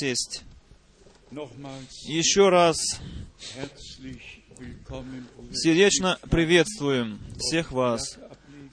[0.00, 0.42] сесть.
[2.06, 2.78] Еще раз
[5.52, 8.18] сердечно приветствуем всех вас.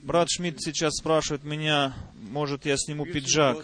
[0.02, 1.94] Брат Шмидт сейчас спрашивает меня,
[2.30, 3.62] может, я сниму пиджак.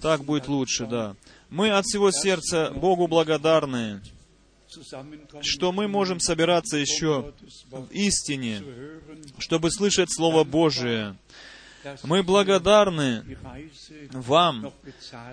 [0.00, 1.16] Так будет лучше, да.
[1.48, 4.02] Мы от всего сердца Богу благодарны,
[5.40, 7.32] что мы можем собираться еще
[7.70, 8.62] в истине,
[9.38, 11.16] чтобы слышать Слово Божие.
[12.02, 13.24] Мы благодарны
[14.12, 14.72] вам,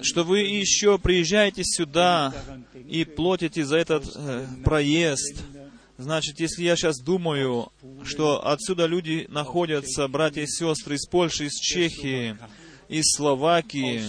[0.01, 2.33] что вы еще приезжаете сюда
[2.87, 5.43] и платите за этот э, проезд.
[5.97, 7.71] Значит, если я сейчас думаю,
[8.03, 12.37] что отсюда люди находятся, братья и сестры из Польши, из Чехии,
[12.89, 14.01] из Словакии,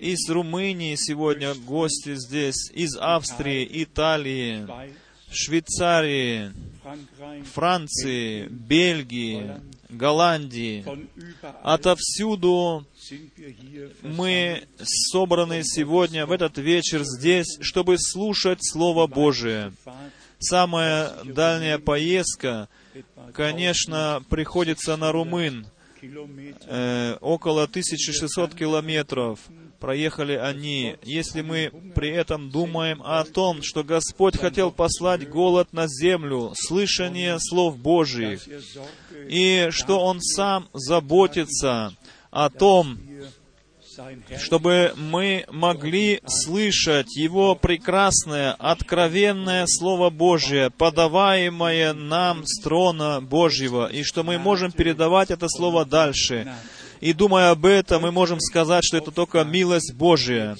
[0.00, 4.66] из Румынии сегодня гости здесь, из Австрии, Италии,
[5.32, 6.52] Швейцарии,
[7.52, 9.54] Франции, Бельгии,
[9.88, 10.84] Голландии.
[11.62, 12.86] Отовсюду
[14.02, 19.72] мы собраны сегодня в этот вечер здесь, чтобы слушать Слово Божие.
[20.38, 22.68] Самая дальняя поездка,
[23.32, 25.66] конечно, приходится на румын.
[26.66, 29.38] Э, около 1600 километров
[29.84, 30.96] проехали они.
[31.02, 37.36] Если мы при этом думаем о том, что Господь хотел послать голод на землю, слышание
[37.38, 38.48] слов Божьих,
[39.28, 41.92] и что Он сам заботится
[42.30, 42.98] о том,
[44.38, 54.02] чтобы мы могли слышать Его прекрасное, откровенное Слово Божие, подаваемое нам с трона Божьего, и
[54.02, 56.54] что мы можем передавать это Слово дальше.
[57.04, 60.56] И думая об этом, мы можем сказать, что это только милость Божия.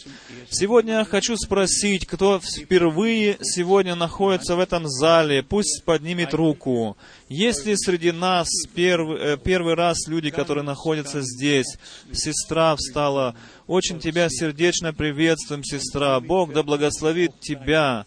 [0.50, 6.98] Сегодня хочу спросить, кто впервые сегодня находится в этом зале, пусть поднимет руку.
[7.30, 11.78] Есть ли среди нас первый, э, первый раз люди, которые находятся здесь?
[12.12, 13.34] Сестра встала.
[13.66, 16.20] Очень тебя сердечно приветствуем, сестра.
[16.20, 18.04] Бог да благословит тебя.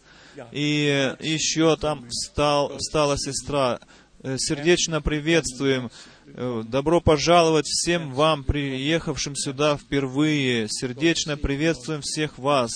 [0.51, 3.79] И еще там встал, встала сестра.
[4.21, 5.89] Э, сердечно приветствуем.
[6.39, 10.67] Э, добро пожаловать всем вам, приехавшим сюда впервые.
[10.69, 12.69] Сердечно приветствуем всех вас.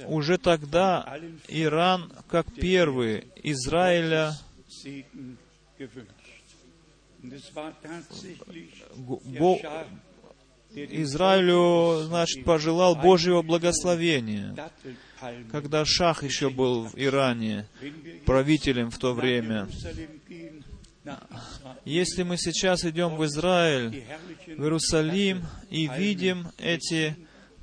[0.07, 4.35] уже тогда Иран, как первый, Израиля
[9.39, 9.61] Бог,
[10.75, 14.57] Израилю, значит, пожелал Божьего благословения,
[15.51, 17.67] когда Шах еще был в Иране,
[18.25, 19.69] правителем в то время.
[21.85, 24.05] Если мы сейчас идем в Израиль,
[24.47, 27.17] в Иерусалим, и видим эти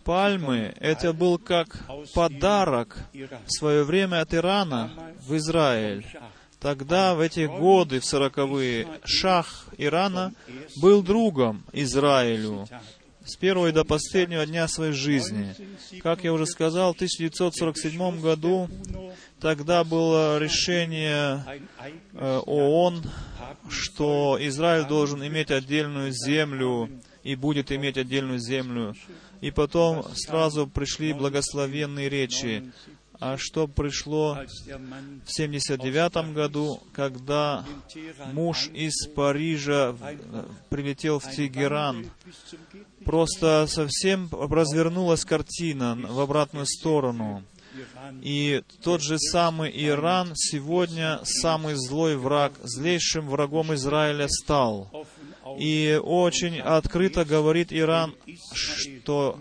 [0.10, 1.68] пальмы, это был как
[2.16, 6.04] подарок в свое время от Ирана в Израиль.
[6.60, 10.34] Тогда, в эти годы, в сороковые, шах Ирана
[10.82, 12.68] был другом Израилю
[13.24, 15.54] с первого до последнего дня своей жизни.
[16.02, 18.68] Как я уже сказал, в 1947 году
[19.40, 21.46] тогда было решение
[22.14, 23.04] э, ООН,
[23.70, 26.90] что Израиль должен иметь отдельную землю
[27.22, 28.96] и будет иметь отдельную землю
[29.42, 32.72] и потом сразу пришли благословенные речи
[33.20, 34.38] а что пришло
[35.26, 37.66] в 79 году, когда
[38.32, 39.96] муж из Парижа
[40.70, 42.10] прилетел в Тегеран.
[43.04, 47.44] Просто совсем развернулась картина в обратную сторону.
[48.22, 54.90] И тот же самый Иран сегодня самый злой враг, злейшим врагом Израиля стал.
[55.57, 58.13] И очень открыто говорит Иран,
[58.54, 59.40] что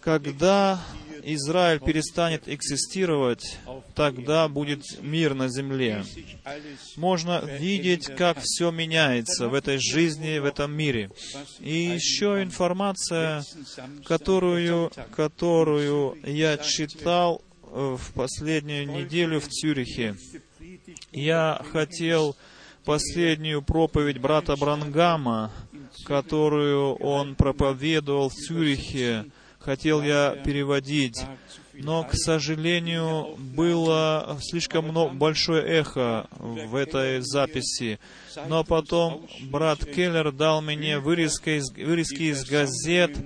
[0.00, 0.80] когда
[1.22, 3.58] Израиль перестанет экзистировать,
[3.94, 6.04] тогда будет мир на земле.
[6.96, 11.10] Можно видеть, как все меняется в этой жизни, в этом мире.
[11.60, 13.44] И еще информация,
[14.04, 20.16] которую, которую я читал э, в последнюю неделю в Цюрихе.
[21.12, 22.36] Я хотел
[22.90, 25.52] последнюю проповедь брата Брангама,
[26.06, 29.26] которую он проповедовал в Цюрихе,
[29.60, 31.22] хотел я переводить,
[31.72, 38.00] но, к сожалению, было слишком много, большое эхо в этой записи.
[38.48, 43.16] Но потом брат Келлер дал мне вырезки из, вырезки из газет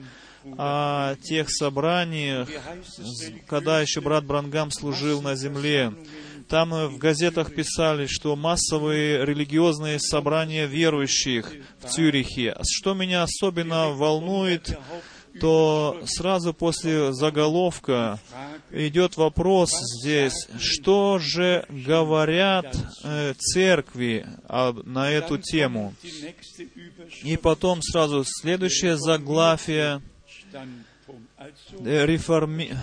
[0.59, 2.51] о тех собраниях,
[3.47, 5.95] когда еще брат Брангам служил на земле.
[6.49, 12.57] Там в газетах писали, что массовые религиозные собрания верующих в Цюрихе.
[12.65, 14.79] Что меня особенно волнует,
[15.41, 18.21] то сразу после заголовка
[18.71, 19.71] идет вопрос
[20.01, 25.95] здесь, что же говорят э, церкви а, на эту тему.
[27.23, 30.03] И потом сразу следующее заглавие
[30.53, 32.77] э, реформи...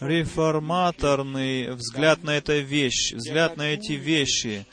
[0.00, 4.66] Реформаторный взгляд на эту вещь, взгляд на эти вещи.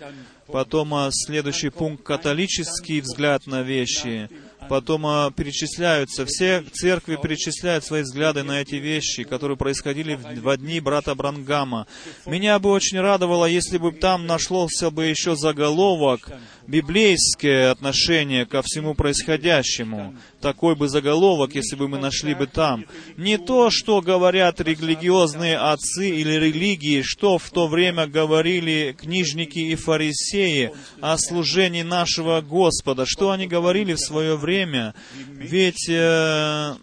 [0.47, 4.29] Потом а, следующий пункт католический взгляд на вещи
[4.69, 10.79] потом а, перечисляются, все церкви перечисляют свои взгляды на эти вещи, которые происходили в, дни
[10.79, 11.87] брата Брангама.
[12.25, 16.29] Меня бы очень радовало, если бы там нашлся бы еще заголовок
[16.67, 20.15] библейское отношение ко всему происходящему.
[20.41, 22.85] Такой бы заголовок, если бы мы нашли бы там.
[23.17, 29.75] Не то, что говорят религиозные отцы или религии, что в то время говорили книжники и
[29.75, 30.71] фарисеи
[31.01, 34.93] о служении нашего Господа, что они говорили в свое время.
[35.29, 36.75] Ведь э,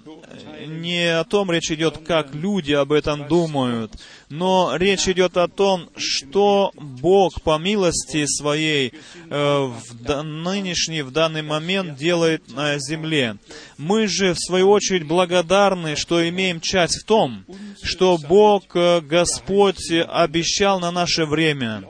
[0.67, 3.93] не о том речь идет, как люди об этом думают,
[4.29, 8.93] но речь идет о том, что Бог по милости своей
[9.31, 13.37] э, в нынешний, в данный момент делает на земле.
[13.79, 17.45] Мы же, в свою очередь, благодарны, что имеем часть в том,
[17.83, 21.85] что Бог, э, Господь, обещал на наше время.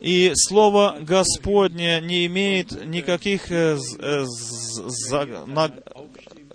[0.00, 3.76] И Слово Господне не имеет никаких э,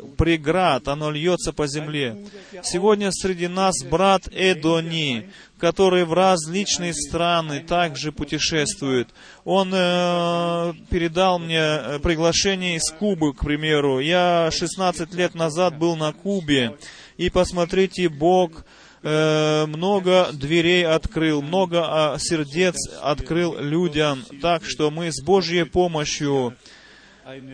[0.05, 2.25] преград, оно льется по земле.
[2.63, 9.09] Сегодня среди нас брат Эдони, который в различные страны также путешествует.
[9.43, 13.99] Он э, передал мне э, приглашение из Кубы, к примеру.
[13.99, 16.77] Я 16 лет назад был на Кубе,
[17.17, 18.65] и посмотрите, Бог
[19.01, 26.55] э, много дверей открыл, много а, сердец открыл людям, так что мы с Божьей помощью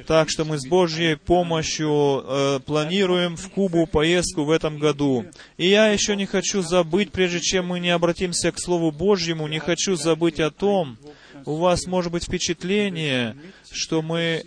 [0.06, 5.26] так что мы с Божьей помощью э, планируем в Кубу поездку в этом году.
[5.58, 9.60] И я еще не хочу забыть, прежде чем мы не обратимся к Слову Божьему, не
[9.60, 10.98] хочу забыть о том,
[11.46, 13.38] у вас может быть впечатление,
[13.72, 14.44] что мы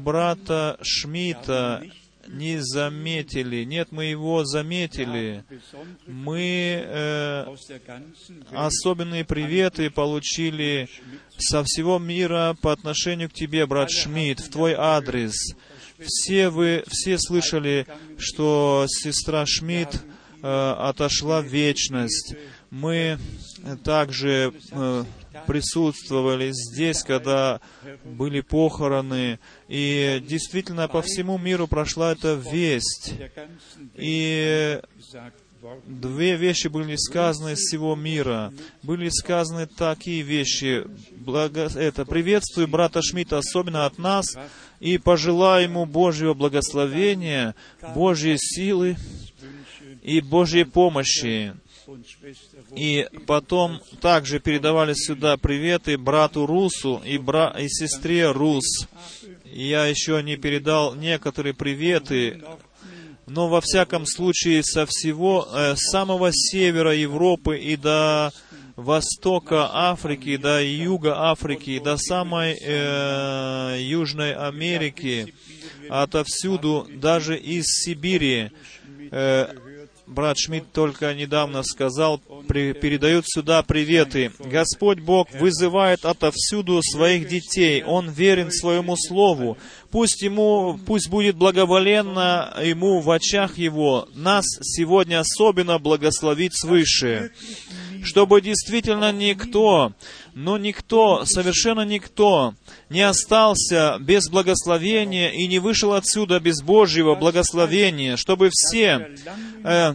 [0.00, 1.82] брата Шмидта
[2.28, 3.64] не заметили.
[3.64, 5.44] Нет, мы его заметили.
[6.06, 7.46] Мы э,
[8.52, 10.88] особенные приветы получили
[11.38, 15.34] со всего мира по отношению к тебе, брат Шмидт, в твой адрес.
[16.04, 17.86] Все вы, все слышали,
[18.18, 20.02] что сестра Шмидт
[20.42, 22.34] э, отошла в вечность.
[22.70, 23.18] Мы
[23.84, 25.04] также э,
[25.46, 27.60] присутствовали здесь, когда
[28.04, 29.38] были похороны,
[29.68, 33.14] и действительно по всему миру прошла эта весть.
[33.94, 34.80] И
[35.86, 38.52] две вещи были сказаны из всего мира.
[38.82, 40.84] Были сказаны такие вещи.
[41.12, 41.68] Благо...
[41.74, 44.26] Это, приветствую брата Шмидта, особенно от нас,
[44.80, 47.54] и пожелаю ему Божьего благословения,
[47.94, 48.96] Божьей силы
[50.02, 51.54] и Божьей помощи.
[52.74, 57.54] И потом также передавали сюда приветы брату Русу и, бра...
[57.58, 58.88] и сестре Рус.
[59.44, 62.42] Я еще не передал некоторые приветы,
[63.26, 68.32] но во всяком случае со всего, э, самого севера Европы и до
[68.76, 75.34] востока Африки, до юга Африки, до самой э, Южной Америки,
[75.88, 78.50] отовсюду, даже из Сибири,
[79.10, 79.54] э,
[80.12, 84.32] брат Шмидт только недавно сказал, при, передают сюда приветы.
[84.38, 87.82] Господь Бог вызывает отовсюду своих детей.
[87.82, 89.58] Он верен своему Слову.
[89.90, 94.08] Пусть ему, пусть будет благоволенно ему в очах его.
[94.14, 97.32] Нас сегодня особенно благословить свыше
[98.02, 99.92] чтобы действительно никто,
[100.34, 102.54] но никто, совершенно никто
[102.88, 109.10] не остался без благословения и не вышел отсюда без Божьего благословения, чтобы все
[109.64, 109.94] э,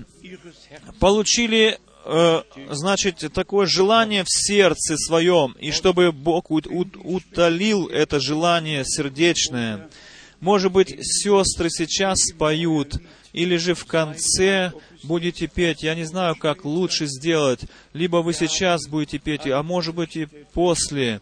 [0.99, 9.89] получили э, значит, такое желание в сердце своем, и чтобы Бог утолил это желание сердечное.
[10.39, 12.95] Может быть, сестры сейчас поют,
[13.33, 14.71] или же в конце
[15.07, 15.83] будете петь.
[15.83, 17.61] Я не знаю, как лучше сделать.
[17.93, 21.21] Либо вы сейчас будете петь, а может быть и после.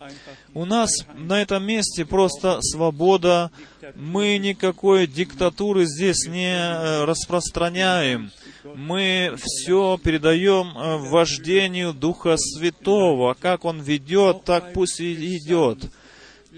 [0.54, 3.52] У нас на этом месте просто свобода.
[3.96, 8.32] Мы никакой диктатуры здесь не э, распространяем.
[8.76, 13.36] Мы все передаем э, вождению Духа Святого.
[13.40, 15.80] Как Он ведет, так пусть и идет.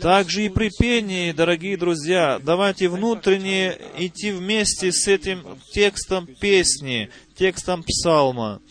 [0.01, 7.83] Также и при пении, дорогие друзья, давайте внутренне идти вместе с этим текстом песни, текстом
[7.83, 8.61] псалма.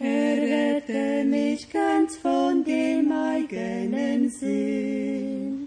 [0.00, 5.63] Errette mich ganz von dem eigenen Sinn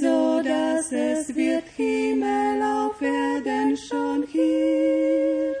[0.00, 5.54] so dass es wird Himmel auf Erden schon hier,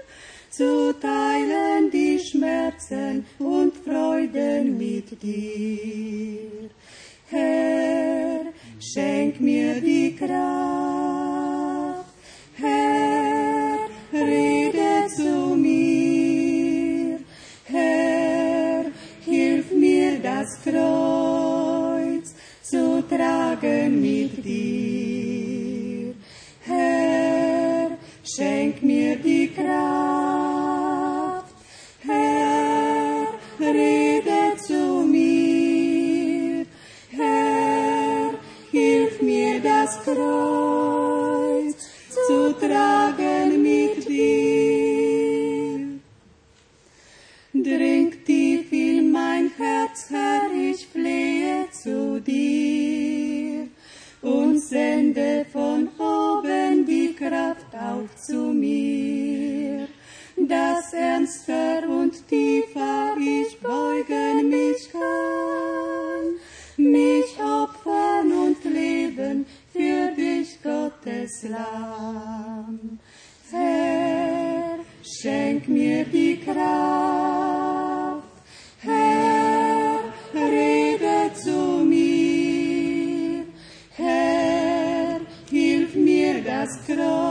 [0.50, 6.70] zu teilen die Schmerzen und Freuden mit dir.
[7.28, 8.40] Herr,
[8.80, 10.32] schenk mir die Kraft,
[12.54, 17.18] Herr, rede zu mir,
[17.64, 18.84] Herr,
[19.24, 21.21] hilf mir das Kreuz
[23.12, 26.14] zu tragen mit dir.
[26.60, 27.90] Herr,
[28.24, 30.72] schenk mir die Kraft.
[32.06, 33.26] Herr,
[33.60, 36.66] rede zu mir.
[37.10, 38.30] Herr,
[38.70, 41.76] hilf mir das Kreuz
[42.26, 43.01] zu tragen
[58.02, 59.86] Auf zu mir.
[60.36, 66.26] Dass ernster und tiefer ich beugen mich kann,
[66.76, 72.98] mich opfern und leben für dich, Gottes Lamm.
[73.52, 78.22] Herr, schenk mir die Kraft.
[78.80, 80.00] Herr,
[80.34, 83.44] rede zu mir.
[83.94, 87.21] Herr, hilf mir das Kreuz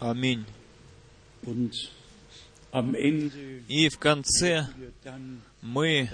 [0.00, 0.44] Аминь.
[3.68, 4.68] И в конце
[5.62, 6.10] мы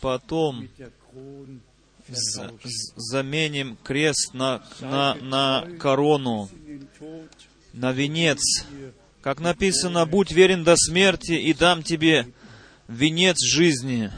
[0.00, 0.68] потом
[2.96, 6.48] заменим крест на, на, на корону,
[7.72, 8.40] на венец.
[9.22, 12.26] Как написано, будь верен до смерти, и дам тебе
[12.88, 14.10] венец жизни.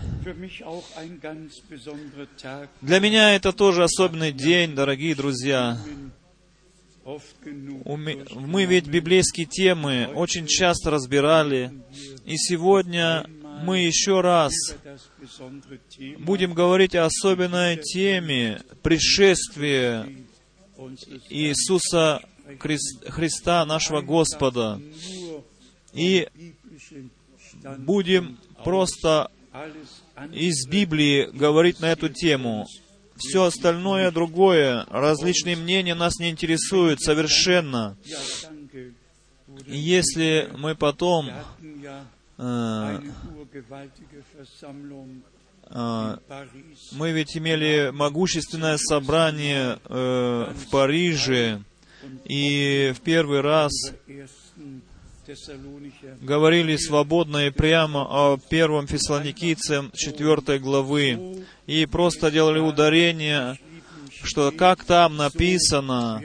[2.81, 5.79] Для меня это тоже особенный день, дорогие друзья.
[7.05, 11.71] Мы ведь библейские темы очень часто разбирали,
[12.25, 13.27] и сегодня
[13.63, 14.53] мы еще раз
[16.19, 20.09] будем говорить о особенной теме пришествия
[21.29, 22.21] Иисуса
[22.59, 24.81] Хрис- Христа, нашего Господа.
[25.93, 26.29] И
[27.79, 29.31] будем просто
[30.33, 32.67] из Библии говорить на эту тему.
[33.17, 37.97] Все остальное другое, различные мнения нас не интересуют совершенно.
[39.67, 41.31] Если мы потом
[42.39, 43.01] э,
[45.71, 46.17] э,
[46.93, 51.63] мы ведь имели могущественное собрание э, в Париже,
[52.25, 53.73] и в первый раз
[56.21, 63.59] говорили свободно и прямо о первом Фессалоникийцам 4 главы, и просто делали ударение,
[64.23, 66.23] что как там написано,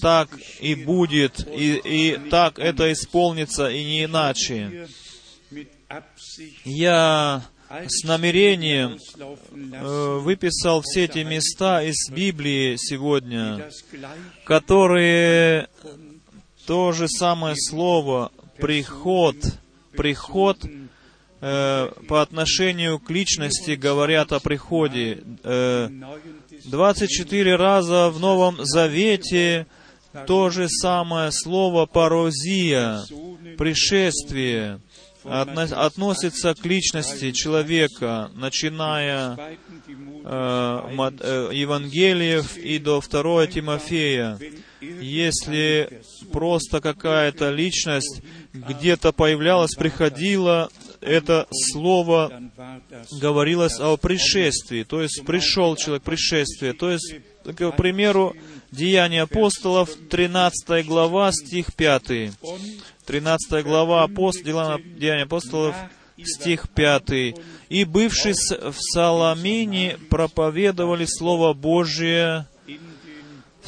[0.00, 0.28] так
[0.60, 4.88] и будет, и, и так это исполнится, и не иначе.
[6.64, 13.70] Я с намерением э, выписал все эти места из Библии сегодня,
[14.44, 15.68] которые
[16.66, 18.30] то же самое слово
[18.60, 19.36] «приход»,
[19.96, 20.58] «приход»
[21.40, 25.22] э, по отношению к личности говорят о приходе.
[25.44, 29.66] Э, im Neuen Testament 24 раза в Новом Завете
[30.26, 33.00] то же самое слово «парозия»,
[33.56, 34.80] «пришествие»,
[35.24, 39.36] отно- относится к личности человека, начиная
[40.24, 44.38] э, Мат- э, Евангелиев и до 2 Тимофея.
[44.80, 46.00] Если
[46.32, 48.22] просто какая-то личность
[48.66, 52.42] где-то появлялась, приходила, это слово
[53.20, 56.72] говорилось о пришествии, то есть пришел человек, пришествие.
[56.72, 57.14] То есть,
[57.56, 58.34] к примеру,
[58.70, 62.32] Деяния апостолов, 13 глава, стих 5.
[63.06, 64.42] 13 глава апост...
[64.44, 65.74] Деяния апостолов,
[66.22, 67.34] стих 5.
[67.70, 72.46] «И, бывшие с- в Саламине, проповедовали Слово Божие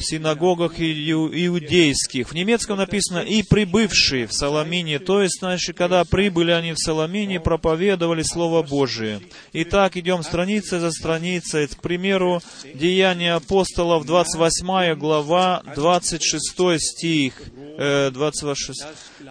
[0.01, 2.29] в синагогах иу- иудейских».
[2.29, 7.39] В немецком написано «и прибывшие в Саламине», то есть, значит, когда прибыли они в Саламине,
[7.39, 9.21] проповедовали Слово Божие.
[9.53, 11.67] Итак, идем страница за страницей.
[11.67, 12.41] К примеру,
[12.73, 17.33] Деяния апостолов, 28 глава, 26 стих,
[17.77, 18.83] э, 26.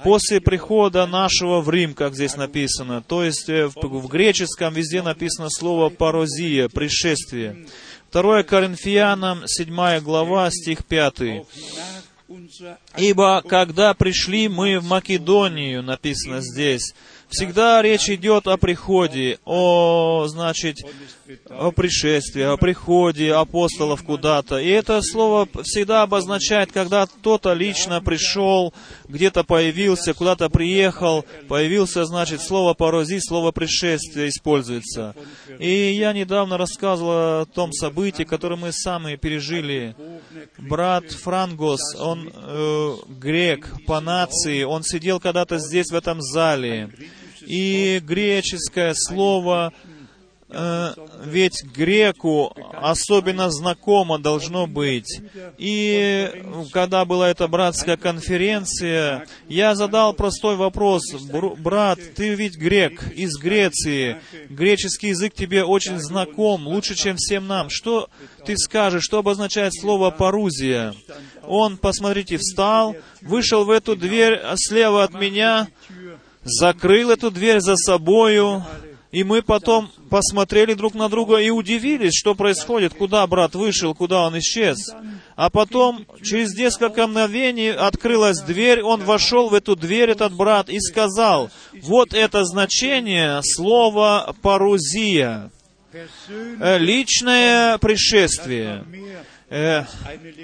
[0.05, 5.03] «После прихода нашего в Рим», как здесь написано, то есть э, в, в греческом везде
[5.03, 7.67] написано слово «парозия», «пришествие».
[8.13, 11.21] 2 Коринфянам, 7 глава, стих 5.
[11.21, 11.45] nach
[12.29, 16.95] unserer Ибо когда пришли мы в Македонию, написано здесь,
[17.31, 20.79] Всегда речь идет о приходе, о, значит,
[21.49, 24.59] о пришествии, о приходе апостолов куда-то.
[24.59, 28.75] И это слово всегда обозначает, когда кто-то лично пришел,
[29.09, 35.15] где-то появился, куда-то приехал, появился, значит, слово «порози», слово «пришествие» используется.
[35.61, 39.95] И я недавно рассказывал о том событии, которое мы сами пережили.
[40.59, 46.91] Брат Франгос, он э, грек по нации, он сидел когда-то здесь, в этом зале.
[47.51, 49.73] И греческое слово
[50.51, 55.21] э, ведь греку особенно знакомо должно быть.
[55.59, 56.31] И
[56.73, 61.03] когда была эта братская конференция, я задал простой вопрос.
[61.59, 64.21] Брат, ты ведь грек из Греции.
[64.49, 67.69] Греческий язык тебе очень знаком, лучше, чем всем нам.
[67.69, 68.09] Что
[68.47, 70.95] ты скажешь, что обозначает слово «парузия»?
[71.43, 75.67] Он, посмотрите, встал, вышел в эту дверь слева от меня,
[76.45, 78.65] закрыл эту дверь за собою,
[79.13, 84.27] и мы потом посмотрели друг на друга и удивились, что происходит, куда брат вышел, куда
[84.27, 84.93] он исчез.
[85.37, 90.79] А потом, через несколько мгновений, открылась дверь, он вошел в эту дверь, этот брат, и
[90.81, 91.51] сказал,
[91.83, 95.51] вот это значение слова «парузия».
[96.61, 98.85] Э, личное пришествие.
[99.51, 99.85] Э,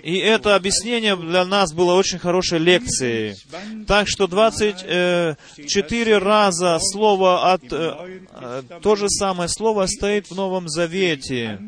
[0.02, 3.36] и это объяснение для нас было очень хорошей лекцией.
[3.86, 7.62] Так что 24 э, раза слово от...
[7.70, 11.60] Э, то же самое слово стоит в Новом Завете,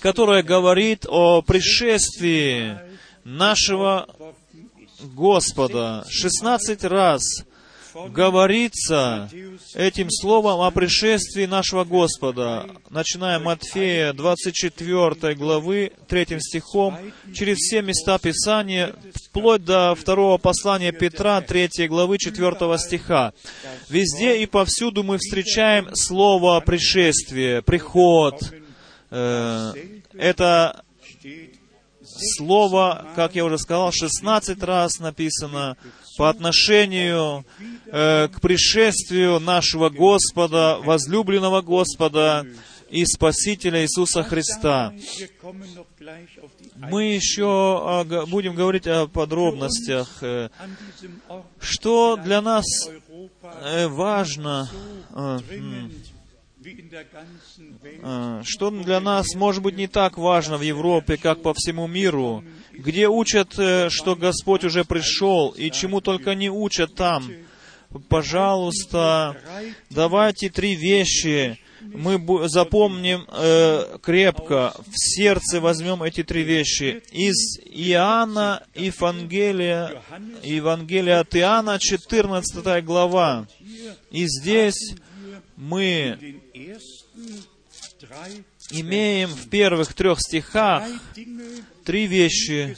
[0.00, 2.78] которое говорит о пришествии
[3.24, 4.06] нашего
[5.00, 6.04] Господа.
[6.10, 7.22] 16 раз
[7.94, 9.30] говорится
[9.74, 16.96] этим словом о пришествии нашего Господа, начиная Матфея 24 главы 3 стихом,
[17.32, 23.32] через все места Писания, вплоть до второго послания Петра 3 главы 4 стиха.
[23.88, 28.40] Везде и повсюду мы встречаем слово пришествие, приход.
[29.10, 29.72] Э,
[30.14, 30.84] это
[32.36, 35.76] слово, как я уже сказал, 16 раз написано
[36.16, 37.44] по отношению
[37.86, 42.46] э, к пришествию нашего Господа, возлюбленного Господа
[42.90, 44.92] и Спасителя Иисуса Христа.
[46.76, 50.22] Мы еще э, будем говорить о подробностях.
[50.22, 50.48] Э,
[51.60, 52.64] что для нас
[53.42, 55.40] э, важно, э, а,
[58.44, 63.08] что для нас может быть не так важно в Европе, как по всему миру, где
[63.08, 67.30] учат, э, что Господь уже пришел, и чему только не учат там.
[68.08, 69.36] Пожалуйста,
[69.90, 71.58] давайте три вещи
[71.92, 77.02] мы запомним э, крепко, в сердце возьмем эти три вещи.
[77.12, 80.02] Из Иоанна, Евангелия,
[80.42, 83.46] Евангелия от Иоанна, 14 глава.
[84.10, 84.94] И здесь
[85.56, 86.18] мы
[88.70, 90.84] имеем в первых трех стихах
[91.84, 92.76] три вещи,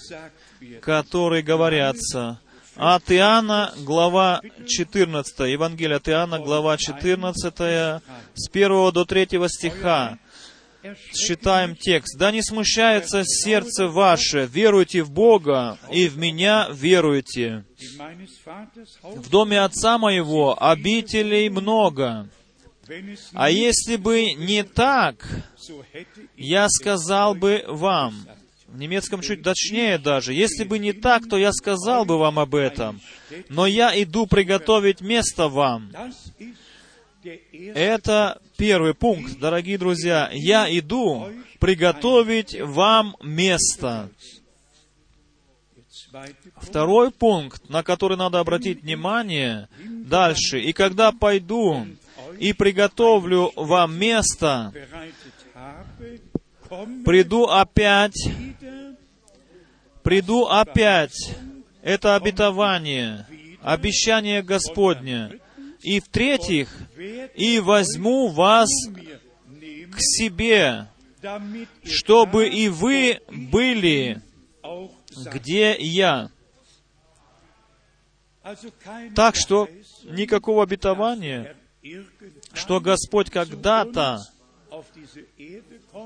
[0.80, 2.40] которые говорятся.
[2.76, 10.18] От Иоанна, глава 14, Евангелие от Иоанна, глава 14, с 1 до 3 стиха.
[11.12, 12.16] Читаем текст.
[12.16, 17.64] «Да не смущается сердце ваше, веруйте в Бога, и в Меня веруйте.
[19.02, 22.28] В доме Отца Моего обителей много.
[23.32, 25.26] А если бы не так,
[26.36, 28.14] я сказал бы вам,
[28.68, 32.54] в немецком чуть точнее даже, если бы не так, то я сказал бы вам об
[32.54, 33.00] этом,
[33.48, 35.90] но я иду приготовить место вам.
[37.52, 40.30] Это первый пункт, дорогие друзья.
[40.32, 44.10] Я иду приготовить вам место.
[46.56, 50.60] Второй пункт, на который надо обратить внимание дальше.
[50.60, 51.86] И когда пойду
[52.38, 54.72] и приготовлю вам место,
[57.04, 58.28] приду опять,
[60.02, 61.34] приду опять.
[61.82, 63.26] Это обетование,
[63.62, 65.38] обещание Господне.
[65.82, 66.76] И в-третьих,
[67.36, 70.88] и возьму вас к себе,
[71.84, 74.20] чтобы и вы были,
[75.32, 76.30] где я.
[79.14, 79.68] Так что
[80.04, 81.56] никакого обетования
[82.52, 84.20] что Господь когда-то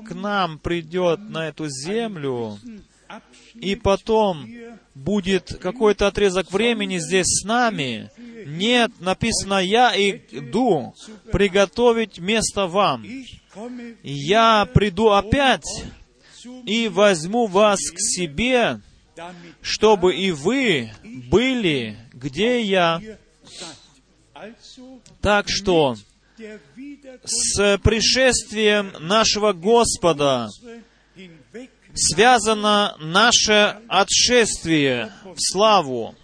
[0.05, 2.57] к нам придет на эту землю,
[3.55, 4.47] и потом
[4.95, 8.09] будет какой-то отрезок времени здесь с нами.
[8.45, 10.93] Нет, написано, я иду
[11.31, 13.05] приготовить место вам.
[14.03, 15.85] Я приду опять
[16.65, 18.79] и возьму вас к себе,
[19.61, 23.01] чтобы и вы были, где я.
[25.21, 25.95] Так что
[27.23, 30.49] с пришествием нашего Господа
[31.93, 36.15] связано наше отшествие в славу,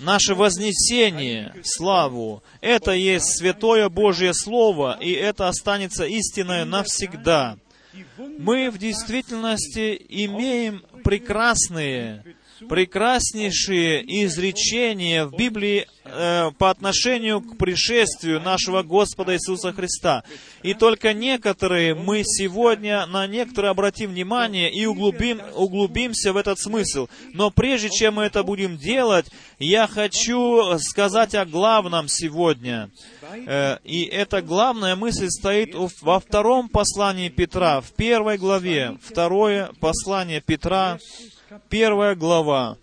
[0.00, 2.42] наше вознесение в славу.
[2.60, 7.56] Это есть Святое Божье Слово, и это останется истиной навсегда.
[8.38, 12.24] Мы в действительности имеем прекрасные
[12.68, 20.24] прекраснейшие изречения в Библии э, по отношению к пришествию нашего Господа Иисуса Христа.
[20.62, 27.08] И только некоторые мы сегодня на некоторые обратим внимание и углубим, углубимся в этот смысл.
[27.32, 29.26] Но прежде чем мы это будем делать,
[29.58, 32.90] я хочу сказать о главном сегодня.
[33.46, 38.98] Э, и эта главная мысль стоит во втором послании Петра, в первой главе.
[39.02, 40.98] Второе послание Петра,
[41.68, 42.76] первая глава.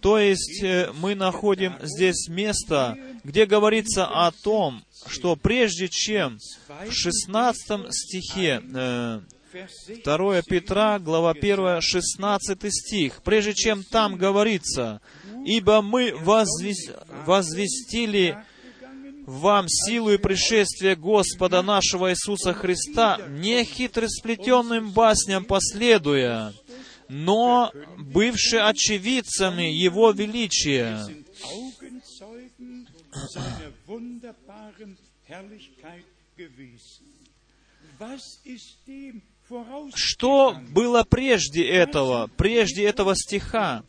[0.00, 6.38] То есть э, мы находим здесь место, где говорится о том, что прежде чем
[6.86, 9.22] в 16 стихе, 2
[9.54, 15.00] э, Петра, глава 1, 16 стих, прежде чем там говорится,
[15.44, 18.38] «Ибо мы возвестили
[19.26, 26.54] вам силу и пришествие Господа нашего Иисуса Христа, не хитросплетенным басням последуя,
[27.08, 31.06] но бывшие очевидцами Его величия.
[39.94, 43.82] Что было прежде этого, прежде этого стиха?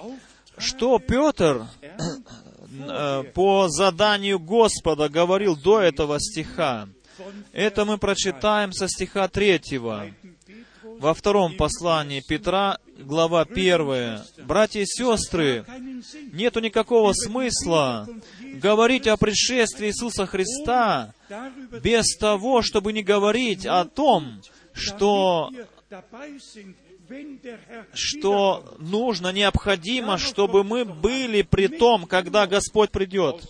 [0.57, 6.87] Что Петр э, по заданию Господа говорил до этого стиха?
[7.51, 10.07] Это мы прочитаем со стиха третьего
[10.83, 14.25] во втором послании Петра, глава первая.
[14.45, 15.65] Братья и сестры,
[16.31, 18.07] нету никакого смысла
[18.55, 21.13] говорить о пришествии Иисуса Христа
[21.81, 24.41] без того, чтобы не говорить о том,
[24.73, 25.51] что
[27.93, 33.43] что нужно, необходимо, чтобы мы были при том, когда Господь придет.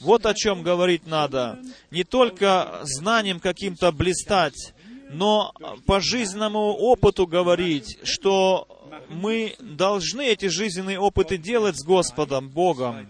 [0.00, 1.58] Вот о чем говорить надо.
[1.90, 4.72] Не только знанием каким-то блистать,
[5.12, 5.52] но
[5.86, 13.08] по жизненному опыту говорить, что мы должны эти жизненные опыты делать с Господом, Богом.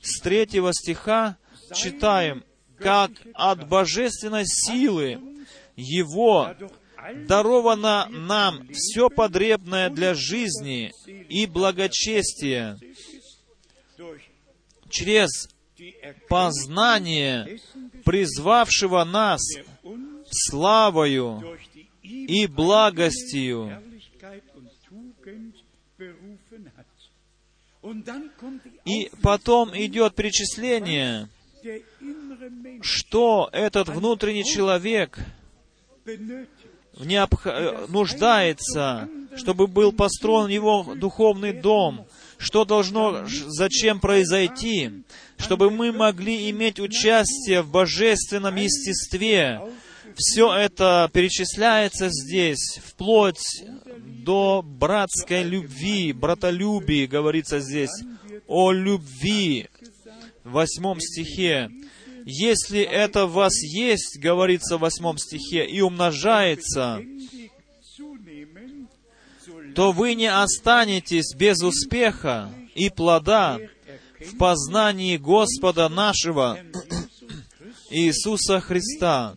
[0.00, 1.36] С третьего стиха
[1.74, 2.44] читаем,
[2.78, 5.20] как от божественной силы
[5.74, 6.54] Его
[7.26, 12.78] даровано нам все потребное для жизни и благочестия
[14.88, 15.48] через
[16.28, 17.60] познание
[18.04, 19.40] призвавшего нас
[20.30, 21.58] славою
[22.02, 23.82] и благостью.
[28.84, 31.28] И потом идет перечисление,
[32.82, 35.18] что этот внутренний человек
[36.98, 37.46] необх...
[37.46, 42.06] Э, нуждается, чтобы был построен его духовный дом,
[42.38, 45.02] что должно, зачем произойти,
[45.38, 49.60] чтобы мы могли иметь участие в божественном естестве,
[50.16, 53.64] все это перечисляется здесь, вплоть
[54.24, 57.90] до братской любви, братолюбии, говорится здесь,
[58.46, 59.68] о любви,
[60.42, 61.70] в восьмом стихе.
[62.24, 67.02] Если это в вас есть, говорится в восьмом стихе, и умножается,
[69.74, 73.60] то вы не останетесь без успеха и плода
[74.20, 76.58] в познании Господа нашего
[77.90, 79.36] Иисуса Христа.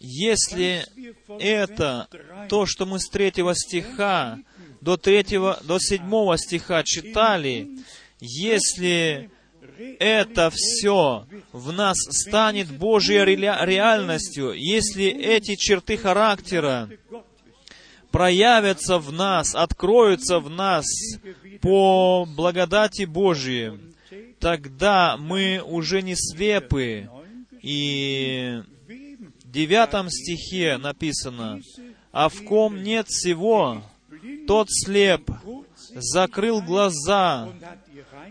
[0.00, 0.84] Если
[1.40, 2.08] это
[2.48, 4.38] то, что мы с третьего стиха
[4.80, 7.78] до третьего, до седьмого стиха читали,
[8.20, 9.30] если
[9.98, 16.88] это все в нас станет Божьей реальностью, если эти черты характера
[18.12, 20.86] проявятся в нас, откроются в нас
[21.60, 23.93] по благодати Божьей,
[24.38, 27.08] тогда мы уже не слепы.
[27.62, 31.60] И в девятом стихе написано,
[32.12, 33.82] «А в ком нет всего,
[34.46, 35.30] тот слеп,
[35.94, 37.52] закрыл глаза,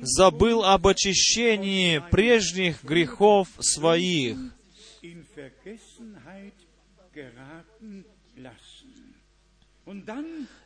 [0.02, 4.38] забыл об очищении прежних грехов своих».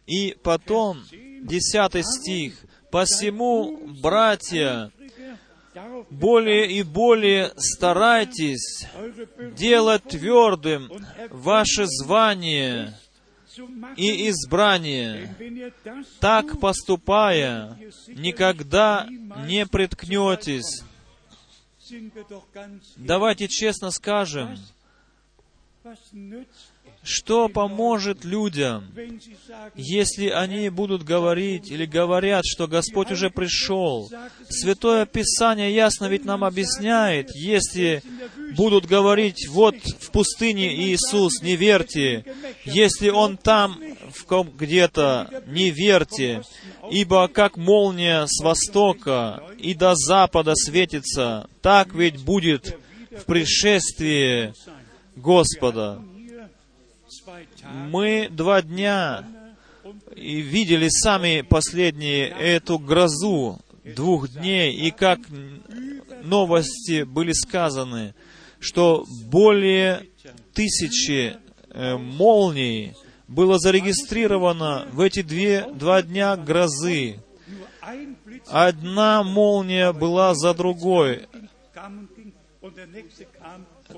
[0.05, 1.03] И потом,
[1.43, 2.55] десятый стих,
[2.91, 4.91] «Посему, братья,
[6.09, 8.87] более и более старайтесь
[9.55, 10.89] делать твердым
[11.29, 12.97] ваше звание,
[13.95, 15.35] и избрание.
[16.19, 17.77] Так поступая,
[18.07, 19.07] никогда
[19.45, 20.83] не приткнетесь.
[22.95, 24.57] Давайте честно скажем,
[27.07, 28.91] что поможет людям,
[29.75, 34.11] если они будут говорить или говорят, что Господь уже пришел?
[34.49, 38.03] Святое Писание ясно ведь нам объясняет, если
[38.57, 42.25] будут говорить, вот в пустыне Иисус, не верьте,
[42.65, 43.79] если Он там
[44.57, 46.41] где-то, не верьте,
[46.91, 52.77] ибо как молния с востока и до запада светится, так ведь будет
[53.11, 54.53] в пришествии
[55.15, 56.01] Господа
[57.73, 59.25] мы два дня
[60.15, 65.19] и видели сами последние эту грозу двух дней, и как
[66.23, 68.13] новости были сказаны,
[68.59, 70.07] что более
[70.53, 71.37] тысячи
[71.69, 72.95] э, молний
[73.27, 77.19] было зарегистрировано в эти две, два дня грозы.
[78.47, 81.27] Одна молния была за другой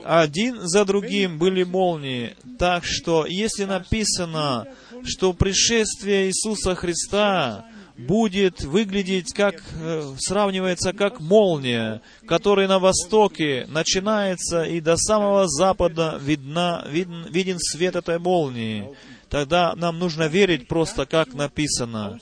[0.06, 2.36] один за другим были молнии.
[2.58, 4.68] Так что, если написано,
[5.04, 7.66] что пришествие Иисуса Христа
[8.08, 16.18] будет выглядеть как, э, сравнивается как молния, которая на востоке начинается и до самого запада
[16.22, 18.90] видна, виден, виден свет этой молнии,
[19.30, 22.20] тогда нам нужно верить просто как написано.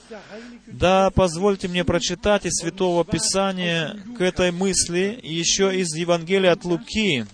[0.65, 7.25] Да, позвольте мне прочитать из Святого Писания к этой мысли еще из Евангелия от Луки,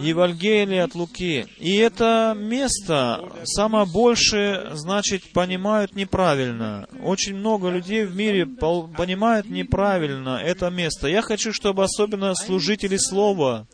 [0.00, 1.46] Евангелие от Луки.
[1.58, 6.88] И это место самое большее, значит, понимают неправильно.
[7.02, 11.08] Очень много людей в мире понимают неправильно это место.
[11.08, 13.66] Я хочу, чтобы особенно служители Слова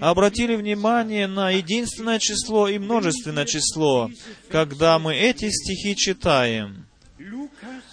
[0.00, 4.10] обратили внимание на единственное число и множественное число,
[4.50, 6.86] когда мы эти стихи читаем.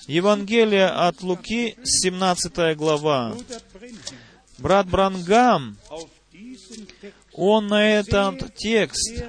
[0.07, 3.35] Евангелие от Луки, 17 глава.
[4.59, 5.77] Брат Брангам
[7.35, 9.25] он на этот текст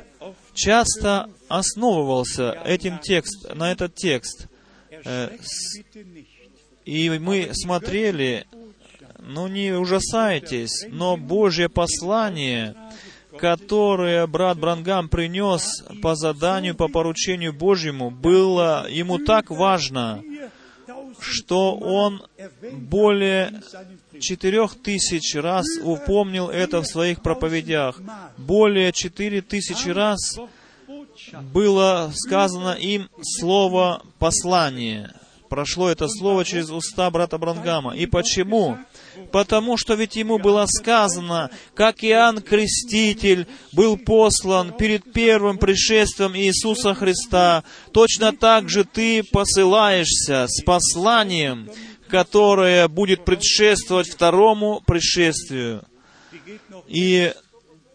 [0.54, 4.46] часто основывался этим текст, на этот текст.
[5.04, 5.36] Э,
[6.84, 8.46] и мы смотрели,
[9.18, 12.76] ну не ужасайтесь, но Божье послание,
[13.38, 20.22] которое брат Брангам принес по заданию, по поручению Божьему, было ему так важно,
[21.20, 22.22] что он
[22.72, 23.60] более
[24.20, 28.00] четырех тысяч раз упомнил это в своих проповедях.
[28.36, 30.38] Более четыре тысячи раз
[31.52, 35.12] было сказано им слово «послание».
[35.48, 37.96] Прошло это слово через уста брата Брангама.
[37.96, 38.78] И почему?
[39.30, 46.94] Потому что ведь ему было сказано, как Иоанн Креститель был послан перед первым пришествием Иисуса
[46.94, 51.70] Христа, точно так же ты посылаешься с посланием,
[52.08, 55.84] которое будет предшествовать второму пришествию.
[56.86, 57.32] И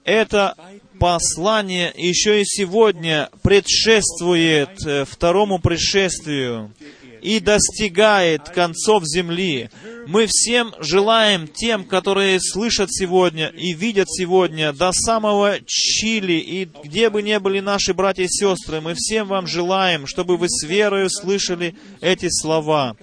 [0.03, 0.55] это
[0.99, 6.73] послание еще и сегодня предшествует э, второму пришествию
[7.21, 9.69] и достигает концов земли.
[10.07, 17.09] Мы всем желаем тем, которые слышат сегодня и видят сегодня до самого Чили и где
[17.09, 21.09] бы ни были наши братья и сестры, мы всем вам желаем, чтобы вы с верою
[21.09, 22.95] слышали эти слова.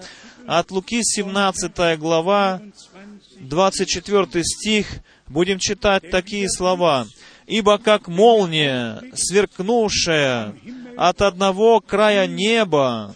[0.49, 2.63] От Луки 17 глава,
[3.39, 4.87] 24 стих,
[5.27, 7.07] будем читать такие слова.
[7.47, 10.55] «Ибо как молния, сверкнувшая
[10.97, 13.15] от одного края неба,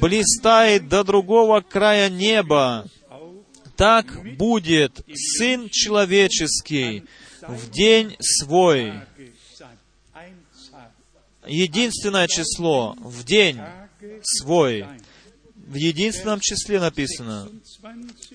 [0.00, 2.86] блистает до другого края неба,
[3.76, 7.04] так будет Сын Человеческий
[7.42, 8.92] в день свой.
[11.46, 13.60] Единственное число в день
[14.24, 14.84] свой.
[15.66, 17.48] В единственном числе написано.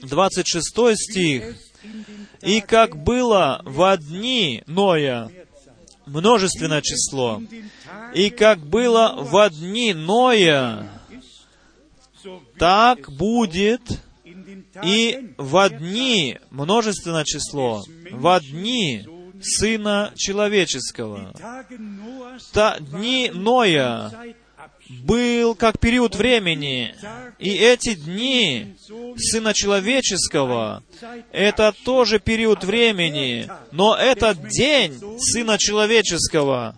[0.02, 1.56] 26 стих.
[2.42, 5.32] «И как было в дни Ноя,
[6.06, 7.42] множественное число,
[8.14, 10.92] и как было в дни Ноя,
[12.58, 13.82] так будет
[14.84, 19.08] и в дни, множественное число, в дни
[19.42, 21.34] Сына Человеческого.
[22.54, 24.12] Та, дни Ноя
[25.04, 26.94] был как период времени,
[27.40, 28.76] и эти дни
[29.18, 30.84] Сына Человеческого—
[31.32, 36.76] это тоже период времени, но этот день Сына Человеческого,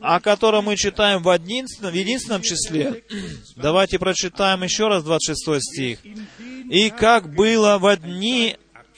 [0.00, 3.02] о котором мы читаем в единственном, в единственном числе,
[3.56, 5.98] давайте прочитаем еще раз 26 стих.
[6.70, 8.56] «И как было в дни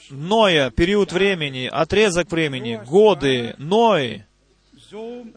[0.09, 4.25] Ноя, период времени, отрезок времени, годы, Ной,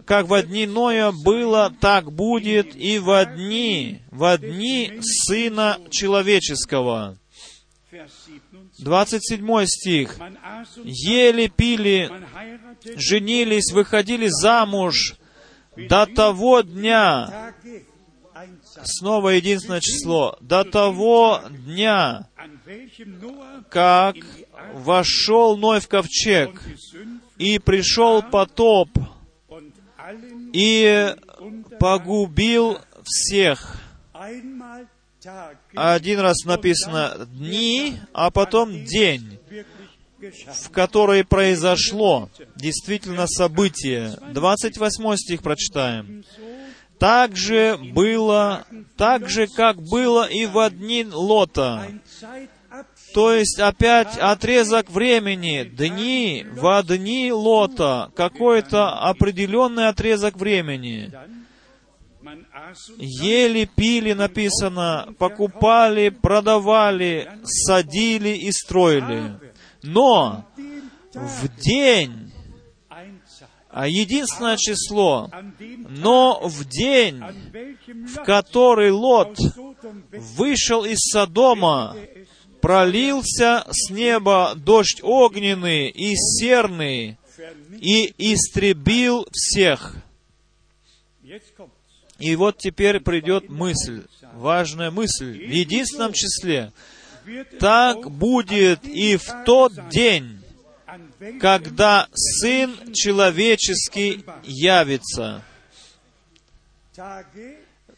[0.05, 7.18] как в дни Ноя было, так будет и в дни, в дни Сына Человеческого.
[8.78, 10.18] 27 стих.
[10.84, 12.11] Ели, пили,
[12.96, 15.16] женились, выходили замуж
[15.76, 17.55] до того дня,
[18.84, 22.28] снова единственное число, до того дня,
[23.68, 24.16] как
[24.74, 26.62] вошел Ной в ковчег,
[27.38, 28.88] и пришел потоп,
[30.53, 31.14] и
[31.78, 33.80] погубил всех.
[35.74, 39.38] Один раз написано дни, а потом день,
[40.20, 44.16] в который произошло действительно событие.
[44.32, 46.24] 28 стих прочитаем.
[46.98, 48.64] Так же было,
[48.96, 51.88] так же, как было и в дни Лота.
[53.14, 61.12] То есть опять отрезок времени, дни, в дни Лота, какой-то определенный отрезок времени.
[62.98, 69.38] Ели, пили, написано, покупали, продавали, садили и строили.
[69.82, 70.46] Но
[71.12, 72.32] в день,
[73.68, 75.30] а единственное число,
[75.88, 77.20] но в день,
[78.06, 79.36] в который Лот
[80.12, 81.96] вышел из Содома,
[82.62, 87.18] пролился с неба дождь огненный и серный,
[87.80, 89.96] и истребил всех.
[92.18, 94.04] И вот теперь придет мысль,
[94.34, 96.72] важная мысль, в единственном числе.
[97.58, 100.40] Так будет и в тот день,
[101.40, 105.42] когда Сын Человеческий явится.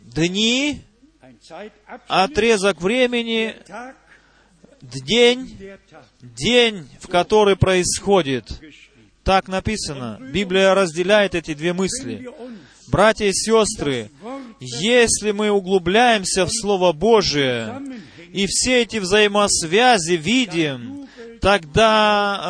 [0.01, 0.81] Дни,
[2.09, 3.57] отрезок времени,
[4.93, 5.57] день,
[6.23, 8.47] день, в который происходит.
[9.23, 10.19] Так написано.
[10.33, 12.29] Библия разделяет эти две мысли.
[12.89, 14.11] Братья и сестры,
[14.61, 17.83] если мы углубляемся в Слово Божие
[18.33, 21.09] и все эти взаимосвязи видим,
[21.41, 22.41] тогда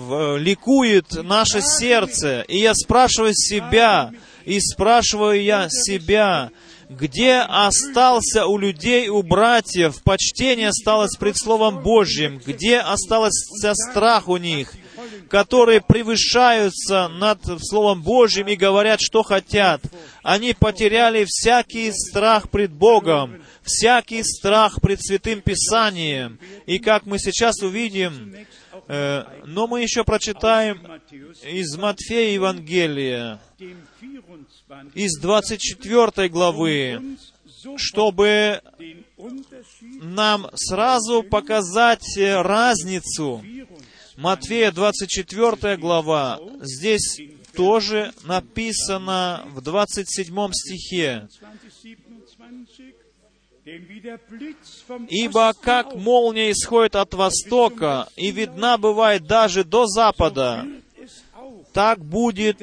[0.00, 2.42] э, ликует наше сердце.
[2.42, 4.12] И я спрашиваю себя,
[4.44, 6.50] и спрашиваю я себя,
[6.98, 14.36] где остался у людей, у братьев, почтение осталось пред Словом Божьим, где остался страх у
[14.36, 14.72] них,
[15.28, 19.82] которые превышаются над Словом Божьим и говорят, что хотят.
[20.22, 26.38] Они потеряли всякий страх пред Богом, всякий страх пред Святым Писанием.
[26.66, 28.34] И как мы сейчас увидим,
[28.88, 30.80] э, но мы еще прочитаем
[31.42, 33.40] из Матфея Евангелия,
[34.94, 37.16] из 24 главы,
[37.76, 38.60] чтобы
[40.02, 43.42] нам сразу показать разницу.
[44.16, 46.38] Матфея 24 глава.
[46.60, 47.20] Здесь
[47.56, 51.28] тоже написано в 27 стихе.
[55.08, 60.66] Ибо как молния исходит от востока и видна бывает даже до запада,
[61.72, 62.58] так будет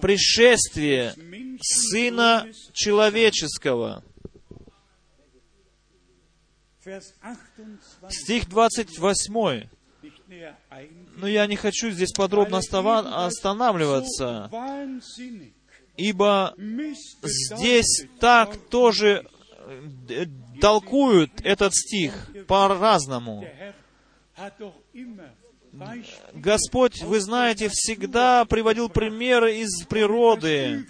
[0.00, 1.14] пришествие
[1.60, 4.04] Сына Человеческого.
[8.08, 9.68] Стих 28.
[11.16, 14.50] Но я не хочу здесь подробно останавливаться,
[15.96, 16.54] ибо
[17.22, 19.26] здесь так тоже
[20.08, 20.26] э,
[20.60, 22.14] толкуют этот стих
[22.46, 23.46] по-разному.
[26.34, 30.86] Господь, вы знаете, всегда приводил примеры из природы,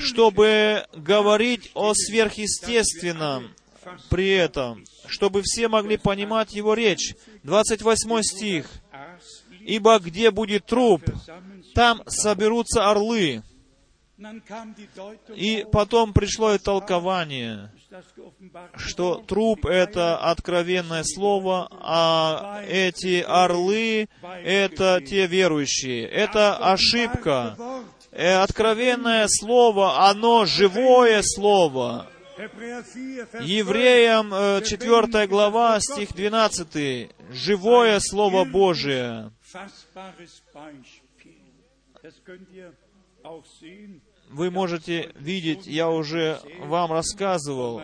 [0.00, 3.50] чтобы говорить о сверхъестественном
[4.10, 7.14] при этом, чтобы все могли понимать Его речь.
[7.44, 8.66] 28 стих.
[9.60, 11.02] «Ибо где будет труп,
[11.74, 13.42] там соберутся орлы».
[15.34, 17.70] И потом пришло и толкование,
[18.76, 24.08] что труп— это откровенное слово, а эти орлы—
[24.44, 26.06] это те верующие.
[26.06, 27.56] Это ошибка.
[28.10, 32.08] Э, откровенное слово, оно живое слово.
[33.40, 37.10] Евреям 4 э, глава, стих 12.
[37.30, 39.32] Живое Слово Божие.
[44.30, 47.80] Вы можете видеть, я уже вам рассказывал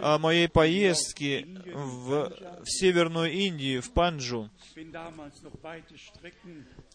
[0.00, 1.44] о моей поездке
[1.74, 2.32] в,
[2.62, 4.48] в Северную Индию, в Панджу.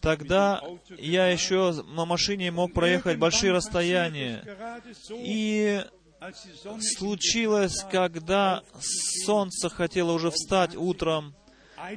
[0.00, 0.62] Тогда
[0.98, 4.42] я еще на машине мог проехать большие расстояния.
[5.10, 5.84] И
[6.96, 8.62] случилось, когда
[9.24, 11.34] солнце хотело уже встать утром,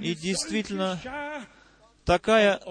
[0.02, 1.00] и действительно
[2.06, 2.62] такая,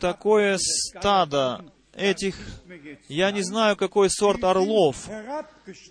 [0.00, 2.36] такое стадо этих,
[3.08, 5.08] я не знаю, какой сорт орлов,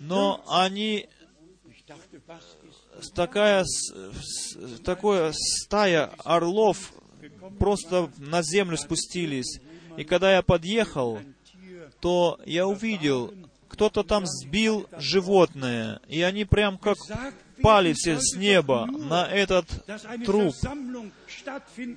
[0.00, 1.08] но они
[3.14, 3.64] такая,
[4.84, 6.92] такое стая орлов
[7.58, 9.60] просто на землю спустились.
[9.96, 11.20] И когда я подъехал,
[12.00, 13.32] то я увидел,
[13.68, 16.96] кто-то там сбил животное, и они прям как
[17.62, 19.66] пали все с неба на этот
[20.24, 20.54] труп.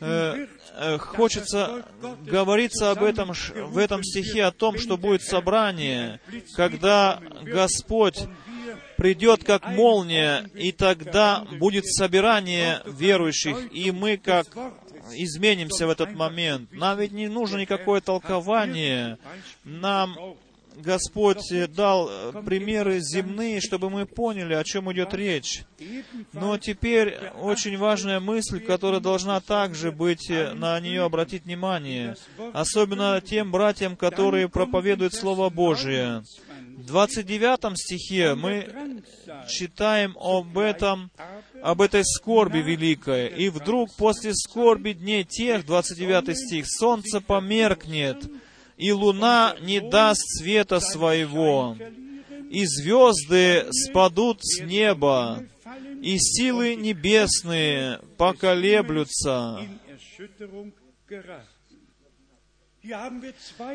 [0.01, 0.47] Э,
[0.78, 1.86] э, хочется
[2.26, 6.20] говориться об этом в этом стихе о том, что будет собрание,
[6.56, 8.20] когда Господь
[8.97, 14.47] придет как молния, и тогда будет собирание верующих, и мы как
[15.12, 16.72] изменимся в этот момент.
[16.72, 19.18] Нам ведь не нужно никакое толкование.
[19.64, 20.38] Нам
[20.78, 21.41] Господь
[21.73, 25.63] дал э, примеры земные, чтобы мы поняли, о чем идет речь.
[26.34, 32.15] Но теперь очень важная мысль, которая должна также быть, э, на нее обратить внимание,
[32.53, 36.23] особенно тем братьям, которые проповедуют Слово Божие.
[36.78, 39.01] В 29 стихе мы
[39.47, 41.09] читаем об этом,
[41.61, 43.28] об этой скорби великой.
[43.28, 48.30] «И вдруг после скорби дней тех, 29 стих, солнце померкнет,
[48.78, 51.78] и луна не даст света своего,
[52.49, 55.43] и звезды спадут с неба,
[56.01, 59.61] и силы небесные поколеблются».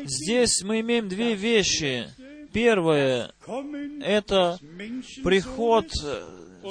[0.05, 2.07] Здесь мы имеем две вещи.
[2.53, 3.33] Первое
[4.01, 4.57] это
[5.23, 5.87] приход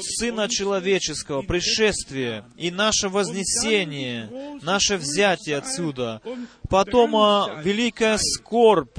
[0.01, 6.23] Сына Человеческого, пришествие и наше вознесение, наше взятие отсюда.
[6.69, 8.97] Потом а, великая скорбь,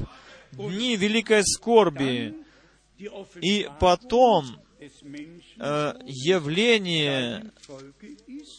[0.52, 2.36] дни великой скорби,
[3.42, 4.60] и потом
[5.60, 7.52] э, явление.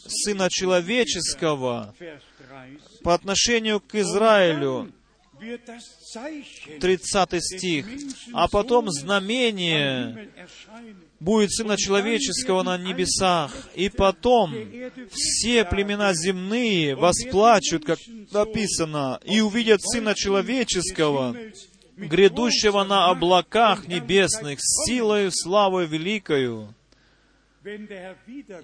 [0.07, 3.01] Сына Человеческого Vers 30.
[3.03, 4.91] по отношению к Израилю,
[5.39, 7.85] Wird das Zeichen 30 стих,
[8.33, 10.29] а потом знамение.
[11.23, 14.53] Будет Сына Человеческого на небесах, и потом
[15.09, 17.99] все племена земные восплачут, как
[18.31, 21.35] написано, и увидят Сына Человеческого,
[21.95, 26.75] грядущего на облаках небесных, с силою, славой великою.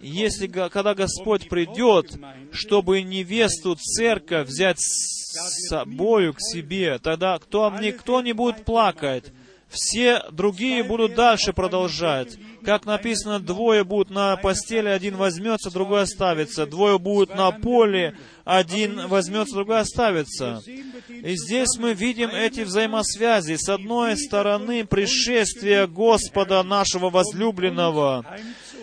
[0.01, 2.19] Если, когда Господь придет,
[2.51, 9.31] чтобы невесту церковь взять с собою к себе, тогда кто, никто не будет плакать,
[9.69, 12.37] все другие будут дальше продолжать.
[12.63, 16.65] Как написано, двое будут на постели, один возьмется, другой оставится.
[16.65, 18.15] Двое будут на поле,
[18.45, 20.63] один возьмется, другой оставится.
[21.07, 23.57] И здесь мы видим эти взаимосвязи.
[23.57, 28.25] С одной стороны, пришествие Господа нашего возлюбленного,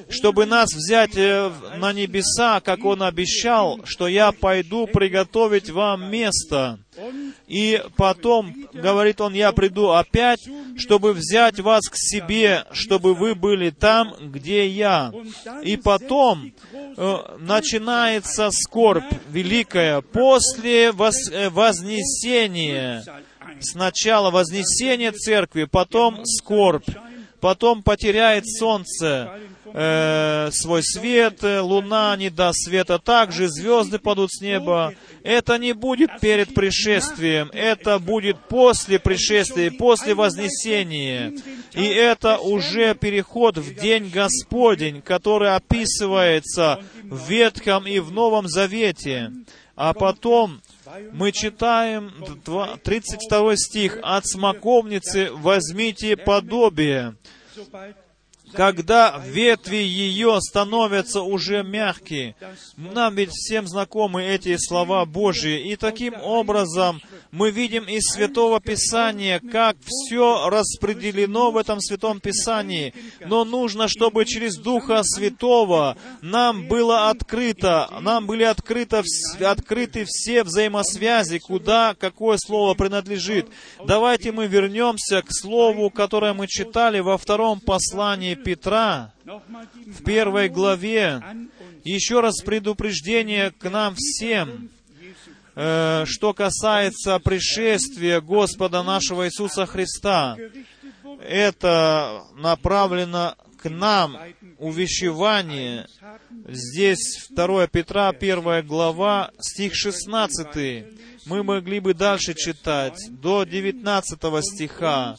[0.09, 6.78] чтобы нас взять э, на небеса, как Он обещал, что я пойду приготовить вам место.
[7.47, 10.40] И потом, говорит Он, я приду опять,
[10.76, 15.12] чтобы взять вас к себе, чтобы вы были там, где я.
[15.62, 23.05] И потом э, начинается скорбь великая после вос- э, вознесения.
[23.61, 26.88] Сначала вознесение церкви, потом скорбь,
[27.40, 29.30] потом потеряет солнце
[29.78, 34.94] э, свой свет, э, луна не даст света, также звезды падут с неба.
[35.22, 41.34] Это не будет перед пришествием, это будет после пришествия, после вознесения.
[41.74, 49.30] И это уже переход в день Господень, который описывается в Ветхом и в Новом Завете.
[49.76, 50.62] А потом
[51.12, 52.14] мы читаем
[52.46, 53.98] два- 32 стих.
[54.02, 57.14] «От смоковницы возьмите подобие,
[58.57, 62.34] когда ветви ее становятся уже мягкие.
[62.76, 65.70] Нам ведь всем знакомы эти слова Божьи.
[65.70, 67.00] И таким образом
[67.30, 72.94] мы видим из Святого Писания, как все распределено в этом Святом Писании.
[73.20, 79.02] Но нужно, чтобы через Духа Святого нам было открыто, нам были открыто,
[79.40, 83.48] открыты все взаимосвязи, куда какое слово принадлежит.
[83.84, 91.20] Давайте мы вернемся к слову, которое мы читали во втором послании Петра, в первой главе.
[91.82, 94.70] Еще раз предупреждение к нам всем,
[95.57, 100.36] э, что касается пришествия Господа нашего Иисуса Христа.
[101.20, 104.16] Это направлено к нам,
[104.59, 105.88] увещевание.
[106.47, 110.86] Здесь 2 Петра, 1 глава, стих 16.
[111.26, 115.16] Мы могли бы дальше читать, до 19 стиха.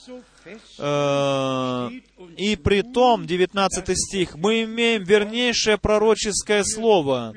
[0.77, 1.89] Э,
[2.37, 7.33] И при том, 19 стих, мы имеем вернейшее пророческое слово.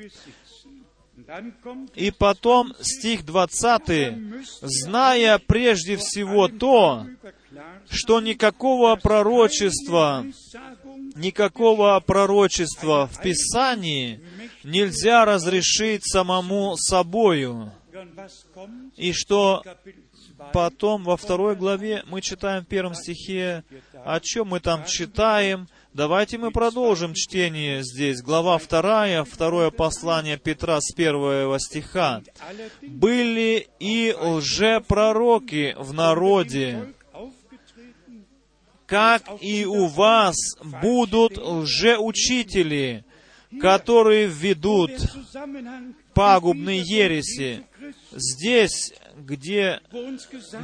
[1.95, 4.13] И потом стих 20.
[4.61, 7.05] «Зная прежде всего то,
[7.89, 10.25] что никакого пророчества,
[11.15, 14.19] никакого пророчества в Писании
[14.63, 17.71] нельзя разрешить самому собою».
[18.97, 20.10] И что Kapitel 2,
[20.53, 23.63] потом во второй главе мы читаем в первом стихе,
[24.05, 25.67] о чем мы там читаем.
[25.93, 28.21] Давайте мы продолжим чтение здесь.
[28.21, 32.21] Глава вторая, второе послание Петра с первого стиха.
[32.81, 36.93] «Были и лжепророки в народе,
[38.85, 40.35] как и у вас
[40.81, 43.03] будут лжеучители,
[43.59, 47.65] которые Zusammenhang пагубные ереси».
[48.11, 48.93] Здесь,
[49.25, 49.79] где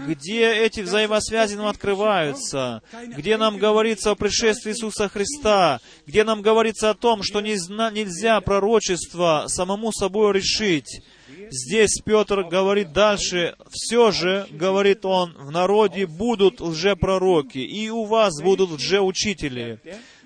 [0.08, 2.82] где эти взаимосвязи нам открываются,
[3.16, 9.46] где нам говорится о пришествии Иисуса Христа, где нам говорится о том, что нельзя пророчество
[9.48, 11.02] самому собой решить.
[11.50, 18.42] Здесь Петр говорит дальше, все же, говорит он, в народе будут лжепророки, и у вас
[18.42, 19.80] будут лжеучители,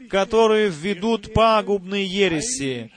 [0.09, 2.91] которые введут пагубные ереси,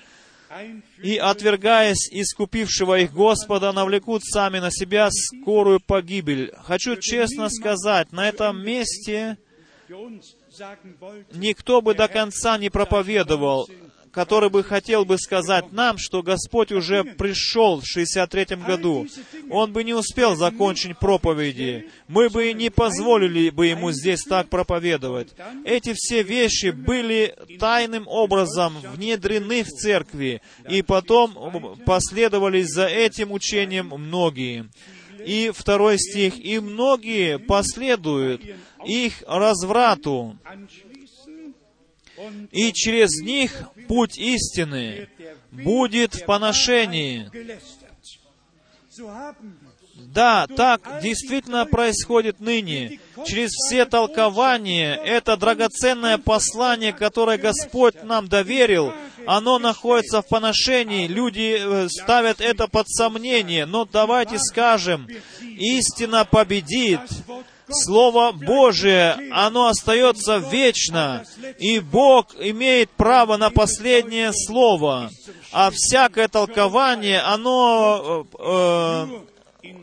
[1.02, 6.52] и, отвергаясь искупившего их Господа, навлекут сами на себя скорую погибель.
[6.62, 9.38] Хочу честно сказать, на этом месте
[11.32, 13.68] никто бы до конца не проповедовал,
[14.14, 19.06] который бы хотел бы сказать нам, что Господь уже пришел в 63 году.
[19.50, 21.88] Он бы не успел закончить проповеди.
[22.08, 25.34] Мы бы не позволили бы ему здесь так проповедовать.
[25.64, 33.88] Эти все вещи были тайным образом внедрены в церкви, и потом последовали за этим учением
[33.88, 34.68] многие.
[35.24, 38.42] И второй стих, «И многие последуют
[38.84, 40.36] их разврату,
[42.50, 45.08] и через них путь истины
[45.50, 47.30] будет в поношении».
[49.96, 53.00] Да, так действительно происходит ныне.
[53.26, 58.92] Через все толкования, это драгоценное послание, которое Господь нам доверил,
[59.26, 61.06] оно находится в поношении.
[61.06, 63.66] Люди э, ставят это под сомнение.
[63.66, 65.08] Но давайте скажем,
[65.40, 67.00] истина победит.
[67.68, 71.24] Слово Божие, оно остается вечно,
[71.58, 75.10] и Бог имеет право на последнее слово.
[75.52, 79.06] А всякое толкование, оно э,
[79.66, 79.74] э,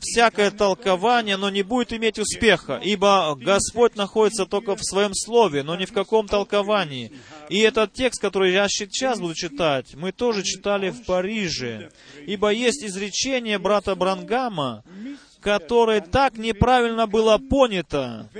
[0.00, 5.76] всякое толкование, но не будет иметь успеха, ибо Господь находится только в Своем Слове, но
[5.76, 7.12] не в каком толковании.
[7.48, 11.90] И этот текст, который я сейчас буду читать, мы тоже читали в Париже,
[12.26, 14.84] ибо есть изречение брата Брангама,
[15.44, 18.30] которое так неправильно было понято,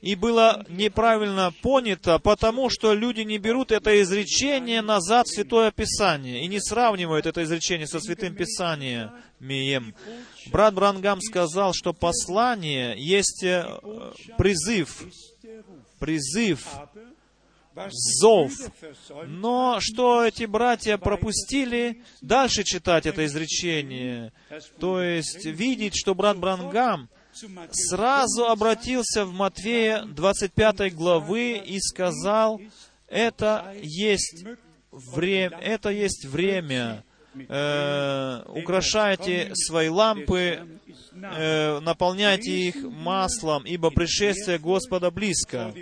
[0.00, 6.42] и было неправильно понято, потому что люди не берут это изречение назад в Святое Писание
[6.44, 9.94] и не сравнивают это изречение со Святым Писанием.
[10.46, 13.66] Брат Брангам сказал, что послание есть э,
[14.38, 15.02] призыв,
[15.98, 16.66] призыв,
[17.90, 18.52] зов.
[19.26, 24.32] Но что эти братья пропустили, дальше читать это изречение.
[24.78, 27.08] То есть видеть, что брат Брангам
[27.70, 32.60] сразу обратился в Матфея 25 главы и сказал,
[33.08, 34.44] это есть
[34.90, 37.04] время, это есть время.
[37.48, 40.66] Э, украшайте свои лампы,
[41.22, 45.74] э, наполняйте их маслом, ибо пришествие Господа близко.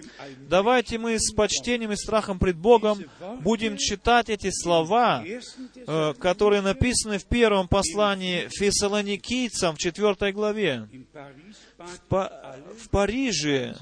[0.48, 3.04] Давайте мы с почтением и страхом пред Богом
[3.40, 10.88] будем читать эти слова, э, которые написаны в первом послании фессалоникийцам в четвертой главе.
[10.92, 13.74] in Paris bat По- в Париже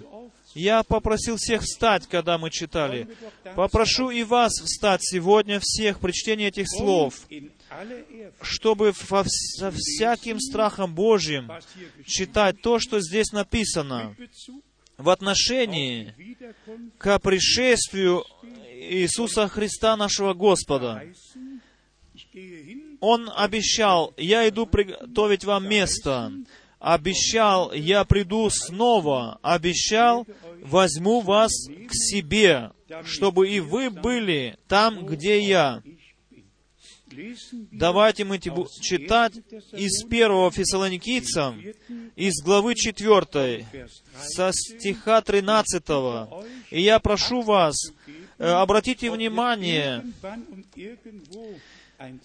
[0.55, 3.09] я попросил всех встать, когда мы читали.
[3.55, 7.15] Попрошу и вас встать сегодня всех при чтении этих слов,
[8.41, 11.51] чтобы со всяким страхом Божьим
[12.07, 14.17] читать то, что здесь написано
[14.97, 16.15] в отношении
[16.99, 18.25] к пришествию
[18.73, 21.03] Иисуса Христа нашего Господа.
[23.01, 26.33] Он обещал, я иду приготовить вам место.
[26.79, 29.39] Обещал, я приду снова.
[29.43, 30.27] Обещал,
[30.63, 32.73] возьму вас к себе,
[33.05, 35.83] чтобы и вы были там, где я.
[37.71, 39.35] Давайте мы читать
[39.73, 41.63] из первого Фессалоникийцам,
[42.17, 43.87] из главы 4, Vers 3
[44.35, 45.83] со стиха 13.
[46.71, 47.77] И я прошу вас,
[48.39, 50.05] э, обратите внимание,
[51.99, 52.21] ein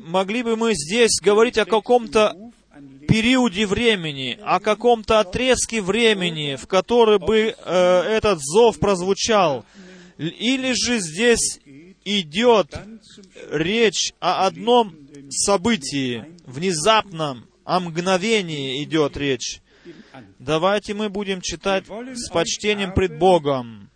[0.00, 2.34] могли бы мы здесь говорить о каком-то
[3.08, 9.64] периоде времени, о каком-то отрезке времени, в который бы э, этот зов прозвучал.
[10.20, 11.60] Или же здесь
[12.04, 12.78] идет
[13.50, 14.94] речь о одном
[15.30, 19.62] событии, внезапном, о мгновении идет речь.
[20.38, 23.88] Давайте мы будем читать с почтением пред Богом.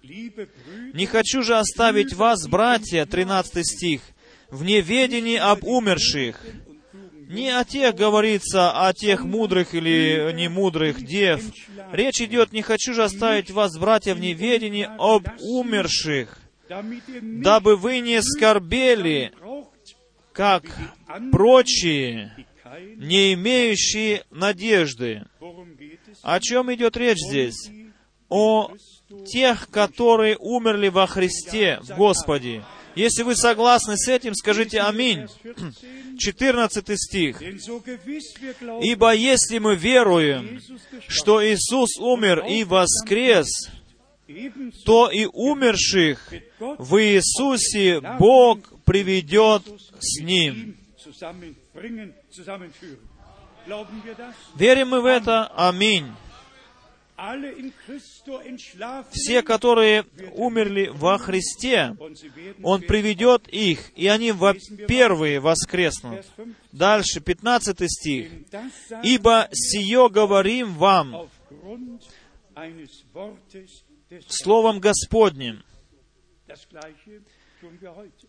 [0.94, 4.00] «Не хочу же оставить вас, братья», 13 стих,
[4.48, 6.40] «в неведении об умерших».
[7.34, 11.42] Не о тех говорится, о тех мудрых или немудрых дев.
[11.90, 18.22] Речь идет, не хочу же оставить вас, братья, в неведении об умерших, дабы вы не
[18.22, 19.32] скорбели,
[20.32, 20.64] как
[21.32, 22.46] прочие,
[22.96, 25.24] не имеющие надежды.
[26.22, 27.68] О чем идет речь здесь?
[28.28, 28.70] О
[29.26, 32.62] тех, которые умерли во Христе, в Господе.
[32.94, 35.26] Если вы согласны с этим, скажите «Аминь».
[36.18, 37.42] 14 стих.
[38.82, 40.60] «Ибо если мы веруем,
[41.08, 43.48] что Иисус умер и воскрес,
[44.84, 49.62] то и умерших в Иисусе Бог приведет
[49.98, 50.76] с Ним».
[54.56, 55.46] Верим мы в это?
[55.56, 56.12] Аминь.
[59.10, 61.96] Все, которые умерли во Христе,
[62.62, 66.26] Он приведет их, и они во первые воскреснут.
[66.72, 68.32] Дальше, 15 стих.
[69.04, 71.28] «Ибо сие говорим вам
[74.28, 75.62] Словом Господним».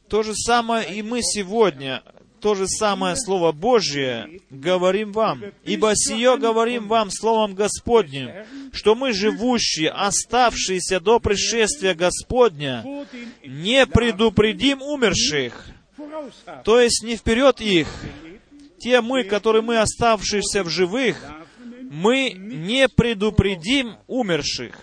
[0.07, 2.03] То же самое и мы сегодня
[2.45, 5.45] то же самое Слово Божье говорим вам.
[5.63, 8.29] Ибо сие говорим вам Словом Господним,
[8.71, 12.85] что мы, живущие, оставшиеся до пришествия Господня,
[13.43, 15.69] не предупредим умерших,
[16.63, 17.87] то есть не вперед их.
[18.77, 21.17] Те мы, которые мы, оставшиеся в живых,
[21.89, 24.79] мы не предупредим умерших.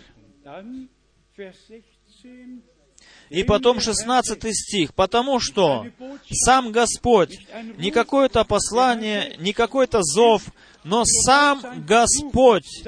[3.32, 4.94] И потом 16 стих.
[4.94, 5.86] «Потому что
[6.30, 7.38] сам Господь,
[7.78, 10.42] не какое-то послание, не какой-то зов,
[10.84, 12.84] но сам Господь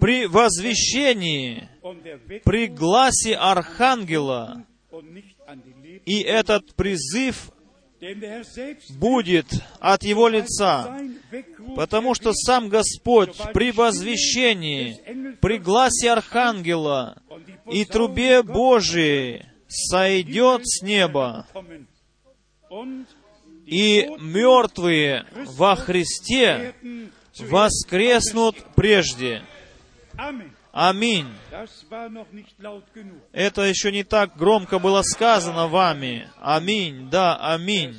[0.00, 1.68] при возвещении,
[2.44, 4.64] при гласе Архангела,
[6.06, 7.50] и этот призыв
[8.90, 9.46] будет
[9.80, 10.98] от Его лица,
[11.76, 17.18] потому что сам Господь при возвещении, при гласе Архангела
[17.70, 21.46] и трубе Божией сойдет с неба,
[23.66, 26.74] и мертвые во Христе
[27.38, 29.42] воскреснут прежде.
[30.72, 31.28] Аминь.
[33.32, 36.28] Это еще не так громко было сказано вами.
[36.40, 37.08] Аминь.
[37.10, 37.96] Да, аминь.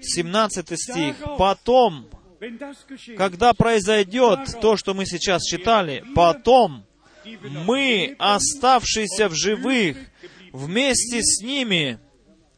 [0.00, 1.16] 17 стих.
[1.36, 2.08] Потом,
[3.16, 6.86] когда произойдет то, что мы сейчас читали, потом
[7.66, 9.98] мы, оставшиеся в живых,
[10.52, 11.98] вместе с ними,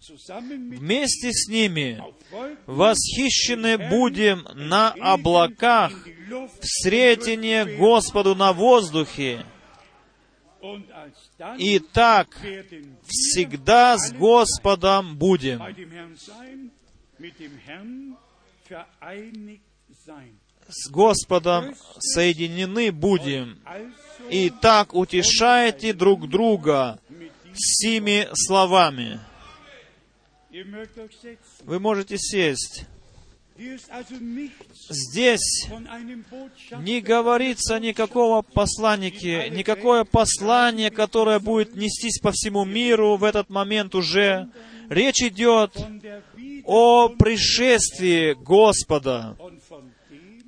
[0.09, 2.03] вместе с ними
[2.67, 5.93] восхищены будем на облаках,
[6.31, 9.45] в сретение Господу на воздухе.
[11.59, 12.37] И так
[13.07, 15.61] всегда с Господом будем.
[20.69, 23.59] С Господом соединены будем.
[24.31, 27.01] И так утешайте друг друга
[27.55, 29.21] сими словами.
[31.65, 32.87] Вы можете сесть.
[34.89, 35.69] Здесь
[36.79, 43.95] не говорится никакого посланники, никакое послание, которое будет нестись по всему миру в этот момент
[43.95, 44.49] уже.
[44.89, 45.77] Речь идет
[46.65, 49.37] о пришествии Господа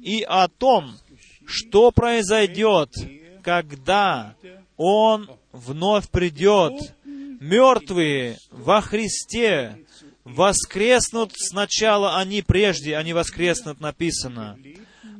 [0.02, 0.96] и о том,
[1.44, 2.94] что произойдет,
[3.42, 4.34] когда
[4.78, 6.94] Он вновь придет.
[7.04, 9.78] Мертвые во Христе
[10.24, 14.58] воскреснут сначала они прежде, они воскреснут, написано.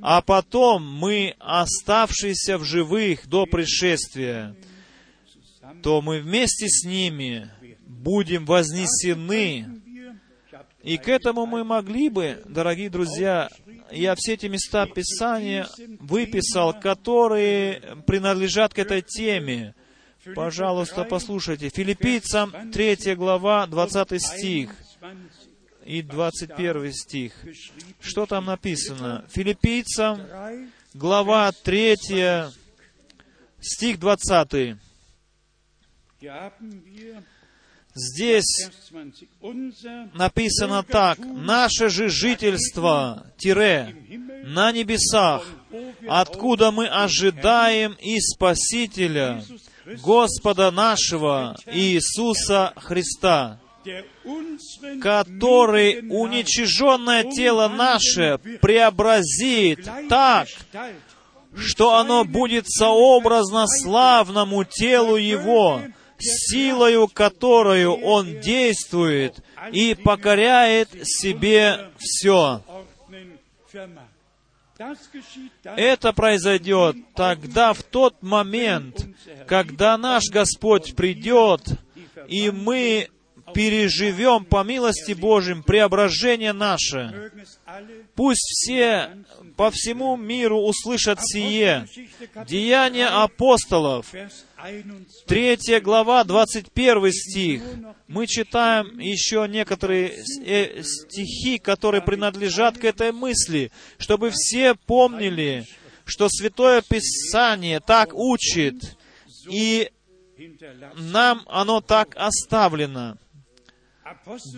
[0.00, 4.56] А потом мы, оставшиеся в живых до пришествия,
[5.82, 7.50] то мы вместе с ними
[7.86, 9.80] будем вознесены.
[10.82, 13.48] И к этому мы могли бы, дорогие друзья,
[13.92, 15.68] я все эти места Писания
[16.00, 19.74] выписал, которые принадлежат к этой теме.
[20.34, 21.68] Пожалуйста, послушайте.
[21.68, 24.70] Филиппийцам 3 глава, 20 стих
[25.84, 27.32] и 21 стих.
[28.00, 29.24] Что там написано?
[29.30, 30.20] Филиппийцам,
[30.94, 31.96] глава 3,
[33.60, 34.76] стих 20.
[37.94, 39.28] Здесь 20.
[39.40, 43.94] Unser написано так, «Наше же жительство, тире,
[44.44, 45.44] на небесах,
[46.08, 49.42] откуда мы ожидаем и Спасителя,
[50.02, 53.58] Господа нашего Иисуса Христа,
[55.00, 60.48] который уничиженное тело наше преобразит так,
[61.56, 65.82] что оно будет сообразно славному телу Его,
[66.18, 72.62] силою которую Он действует и покоряет себе все.
[75.64, 79.06] Это произойдет тогда, в тот момент,
[79.46, 81.60] когда наш Господь придет,
[82.28, 83.08] и мы
[83.54, 87.32] переживем по милости Божьим преображение наше.
[88.14, 89.10] Пусть все
[89.56, 91.86] по всему миру услышат сие.
[92.46, 94.12] Деяния апостолов,
[94.62, 95.06] Vers 21.
[95.26, 97.62] Третья глава, 21 стих.
[98.06, 105.66] Мы читаем еще некоторые э, стихи, которые принадлежат к этой мысли, чтобы все помнили,
[106.04, 108.96] что Святое Писание так учит,
[109.48, 109.90] и
[110.94, 113.18] нам оно так оставлено.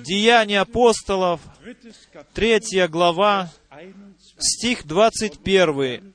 [0.04, 6.14] Деяния апостолов, drittes Kapitel, третья глава, 21 стих 21.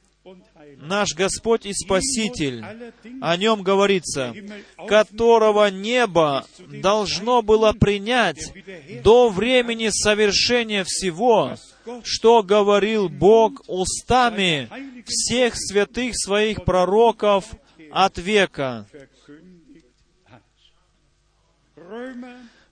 [0.82, 2.64] Наш Господь и Спаситель,
[3.22, 4.34] о нем говорится,
[4.88, 6.46] которого небо
[6.82, 8.54] должно было принять
[9.04, 11.56] до времени совершения всего,
[12.04, 14.70] что говорил Бог устами
[15.06, 17.46] всех святых своих пророков
[17.92, 18.88] от века.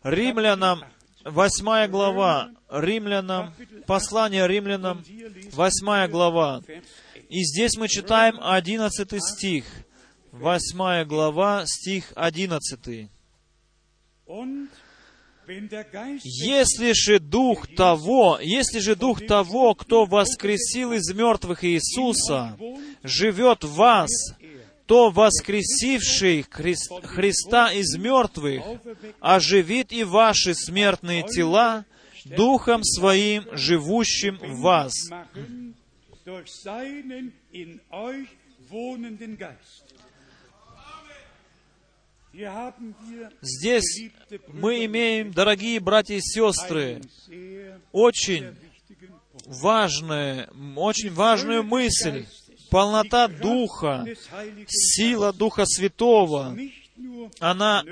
[0.04, 0.84] Римлянам,
[1.26, 3.54] 8 глава, Римлянам,
[3.86, 5.04] послание Римлянам,
[5.52, 6.62] 8 глава.
[7.30, 9.66] И здесь мы читаем 11 стих.
[10.32, 13.10] 8 глава, стих 11.
[14.28, 14.68] und
[15.48, 21.64] wenn der Geist Если же Дух того, если же Дух того, кто воскресил из мертвых
[21.64, 22.58] Иисуса,
[23.04, 24.10] живет в вас,
[24.86, 28.64] то воскресивший Хрис- Христа из мертвых
[29.22, 31.86] оживит и ваши смертные тела
[32.26, 34.94] Духом Своим, живущим в вас.
[43.42, 44.12] Здесь
[44.50, 47.02] мы имеем, дорогие братья и сестры,
[47.94, 48.54] очень
[49.46, 52.26] важную, очень важную мысль.
[52.70, 54.06] Полнота Духа,
[54.68, 56.58] сила Духа Святого,
[57.40, 57.84] она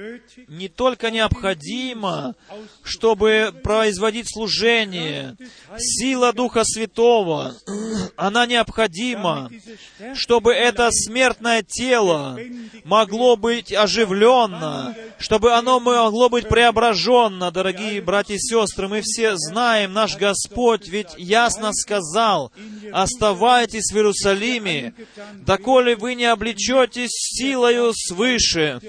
[0.48, 2.36] не только необходима,
[2.84, 5.36] чтобы производить служение.
[5.78, 7.56] Сила Духа Святого,
[8.16, 9.50] она необходима,
[10.14, 12.40] чтобы это смертное тело
[12.84, 18.88] могло быть оживленно, чтобы оно могло быть преображенно, дорогие братья и сестры.
[18.88, 22.52] Мы все знаем, наш Господь ведь ясно сказал,
[22.92, 24.94] «Оставайтесь в Иерусалиме,
[25.34, 28.82] доколе вы не облечетесь силою свыше».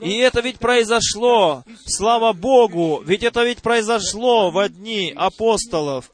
[0.00, 6.10] И это ведь произошло, слава Богу, ведь это ведь произошло в дни апостолов.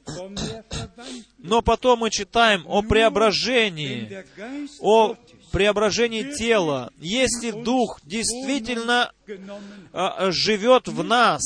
[1.38, 4.24] Но потом мы читаем о преображении,
[4.80, 5.16] о
[5.50, 6.92] преображении тела.
[6.98, 9.12] Если Дух действительно
[9.92, 11.42] а, живет в нас,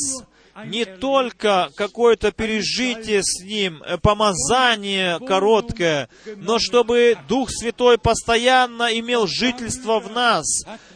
[0.66, 9.26] не только какое-то пережитие с Ним, э, помазание короткое, но чтобы Дух Святой постоянно имел
[9.26, 10.46] жительство в нас.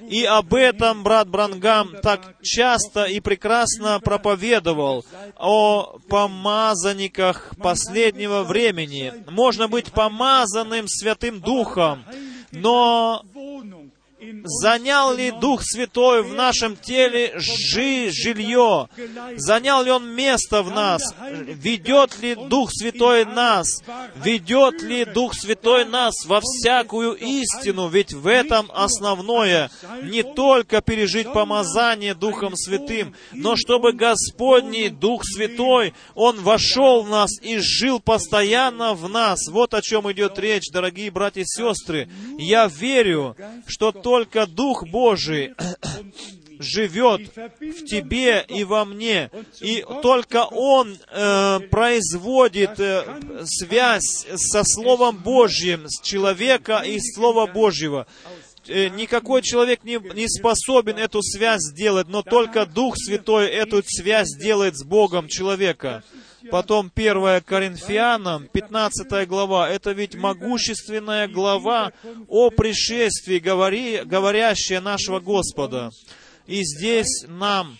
[0.09, 5.05] И об этом брат Брангам так часто и прекрасно проповедовал,
[5.37, 9.13] о помазанниках последнего времени.
[9.29, 12.05] Можно быть помазанным Святым Духом,
[12.53, 13.23] но
[14.45, 18.89] Занял ли Дух Святой в нашем теле жи, жилье?
[19.37, 21.03] Занял ли Он место в нас?
[21.31, 23.81] Ведет ли Дух Святой нас?
[24.17, 27.89] Ведет ли Дух Святой нас во всякую истину?
[27.89, 29.71] Ведь в этом основное.
[30.03, 37.31] Не только пережить помазание Духом Святым, но чтобы Господний Дух Святой, Он вошел в нас
[37.41, 39.47] и жил постоянно в нас.
[39.49, 42.09] Вот о чем идет речь, дорогие братья и сестры.
[42.39, 45.53] Я верю, что только Дух Божий
[46.59, 49.31] живет в тебе и во мне,
[49.61, 53.05] и только Он э, производит э,
[53.45, 58.07] связь со Словом Божьим, с человека и Слова Божьего.
[58.67, 64.35] Э, Никакой человек не, не способен эту связь сделать, но только Дух Святой эту связь
[64.39, 66.03] делает с Богом человека.
[66.51, 71.93] Потом 1 Коринфянам, 15 глава, это ведь могущественная глава
[72.29, 75.91] о пришествии, говори, говорящая нашего Господа.
[76.47, 77.77] И здесь нам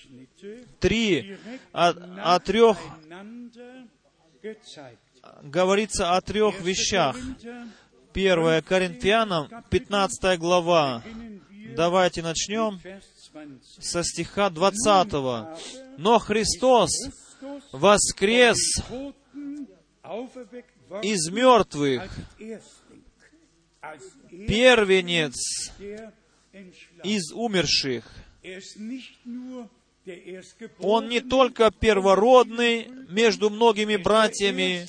[0.81, 1.39] три,
[1.73, 1.89] о,
[2.35, 2.79] о трех,
[5.43, 7.17] говорится о трех вещах.
[8.13, 11.03] Первое Коринфянам, 15 глава.
[11.77, 12.81] Давайте начнем
[13.81, 15.13] со стиха 20.
[15.99, 16.91] Но Христос
[17.73, 18.59] воскрес
[21.03, 22.11] из мертвых,
[24.47, 25.35] первенец
[27.03, 28.05] из умерших.
[30.81, 34.87] Он не только первородный между многими братьями,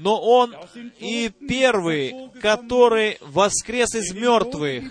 [0.00, 0.56] но Он
[0.98, 4.84] и первый, который воскрес из мертвых,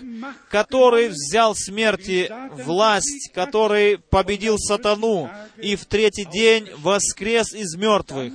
[0.48, 2.32] который взял смерти
[2.64, 8.32] власть, который победил сатану, и в третий день воскрес из мертвых.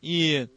[0.00, 0.48] И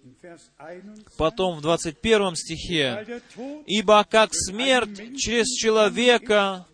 [1.17, 3.21] потом в 21 стихе,
[3.65, 6.67] «Ибо как смерть через человека,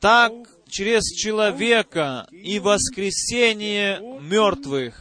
[0.00, 0.32] так
[0.66, 4.98] через человека и воскресение мертвых».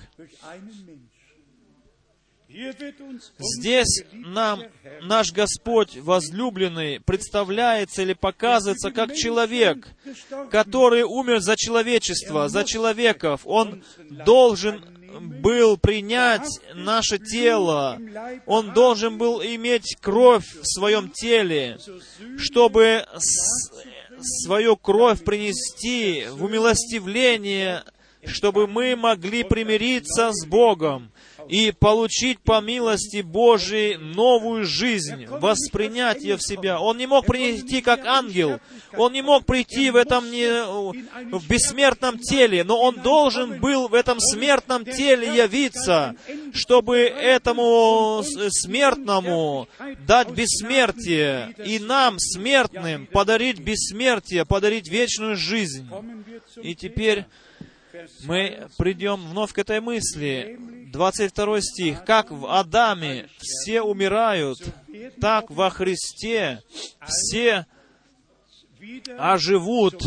[3.38, 4.64] Здесь нам
[5.02, 9.88] наш Господь возлюбленный представляется или показывается как человек,
[10.52, 13.42] который умер за человечество, за человеков.
[13.44, 14.84] Он должен
[15.20, 18.00] был принять наше тело,
[18.46, 21.78] Он должен был иметь кровь в своем теле,
[22.38, 23.06] чтобы
[24.22, 27.84] свою кровь принести в умилостивление,
[28.26, 31.12] чтобы мы могли примириться с Богом
[31.50, 36.80] и получить по милости Божией новую жизнь, воспринять ее в себя.
[36.80, 38.60] Он не мог прийти как ангел,
[38.98, 40.64] он не мог прийти в этом не,
[41.36, 46.16] в бессмертном теле, но он должен был в этом смертном теле явиться,
[46.54, 49.68] чтобы этому смертному
[50.08, 55.88] дать бессмертие и нам, смертным, подарить бессмертие, подарить вечную жизнь.
[56.62, 57.26] И теперь
[58.26, 60.60] мы придем вновь к этой мысли.
[60.96, 62.06] 22 стих.
[62.06, 64.60] «Как в Адаме все умирают,
[65.20, 66.62] так во Христе
[67.06, 67.66] все
[69.18, 70.02] оживут».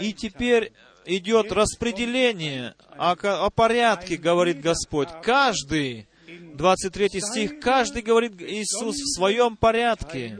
[0.00, 0.72] И теперь
[1.04, 5.08] идет распределение о, о порядке, говорит Господь.
[5.22, 10.36] Каждый, 23 стих, каждый, говорит Иисус, в своем порядке.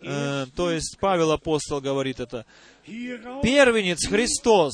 [0.00, 2.46] Э, то есть Павел апостол говорит это.
[2.86, 4.72] Первенец Христос,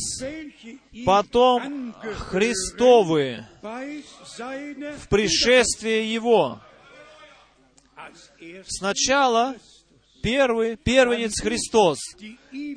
[1.05, 1.95] потом
[2.31, 6.61] Христовы в пришествии Его.
[8.66, 9.57] Сначала
[10.22, 11.99] первый, первенец Христос,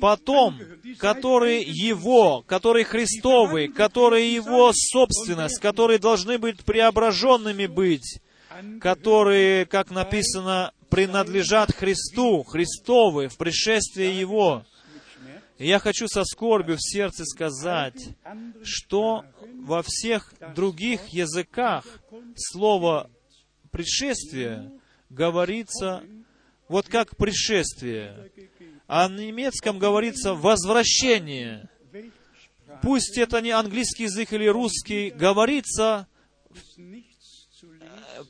[0.00, 0.58] потом,
[0.98, 8.20] который Его, который Христовый, который Его собственность, которые должны быть преображенными быть,
[8.80, 14.64] которые, как написано, принадлежат Христу, Христовы, в пришествии Его.
[15.58, 18.10] И я хочу со скорбью в сердце сказать,
[18.62, 19.24] что
[19.60, 21.84] во всех других языках
[22.36, 23.10] слово
[23.72, 24.70] «пришествие»
[25.10, 26.04] говорится
[26.68, 28.30] вот как «пришествие»,
[28.86, 31.68] а на немецком говорится «возвращение».
[32.82, 36.06] Пусть это не английский язык или русский, говорится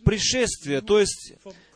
[0.04, 1.34] пришествие, то есть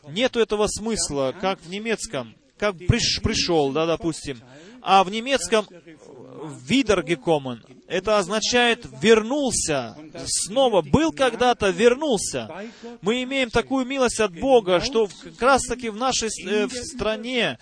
[0.09, 4.39] нету этого смысла, как в немецком, как приш, пришел, да, допустим.
[4.81, 5.65] А в немецком
[6.67, 9.95] «wiedergekommen» это означает «вернулся»,
[10.25, 12.49] снова был когда-то, вернулся.
[13.01, 17.59] Мы имеем такую милость от Бога, что как раз-таки в нашей э, в стране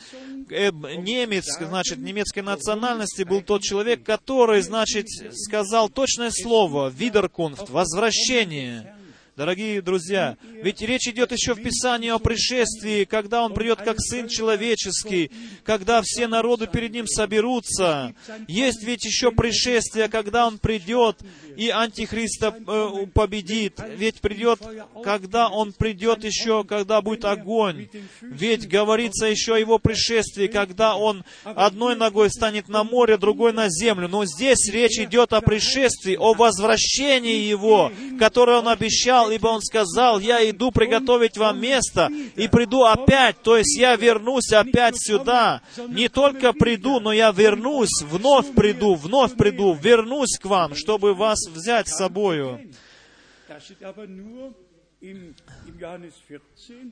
[0.50, 8.96] э, немец, значит, немецкой национальности был тот человек, который, значит, сказал точное слово «wiederkunft», «возвращение».
[9.42, 14.28] Дорогие друзья, ведь речь идет еще в Писании о пришествии, когда Он придет как Сын
[14.28, 15.32] Человеческий,
[15.64, 18.14] когда все народы перед Ним соберутся.
[18.48, 21.18] Есть ведь еще пришествие, когда Он придет
[21.58, 23.80] и Антихриста э, победит.
[23.98, 24.60] Ведь придет,
[25.04, 27.90] когда Он придет еще, когда будет огонь.
[28.22, 33.70] Ведь говорится еще о Его пришествии, когда Он одной ногой станет на море, другой на
[33.70, 34.08] землю.
[34.08, 39.62] Но здесь речь идет о пришествии, о возвращении Его, которое Он обещал сказал, ибо Он
[39.62, 45.62] сказал, я иду приготовить вам место и приду опять, то есть я вернусь опять сюда.
[45.90, 51.40] Не только приду, но я вернусь, вновь приду, вновь приду, вернусь к вам, чтобы вас
[51.50, 52.60] взять с собою.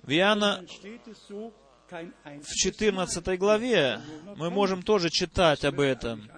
[0.04, 0.66] В Иоанна
[2.42, 4.00] в 14 главе
[4.36, 6.30] мы можем тоже читать об этом.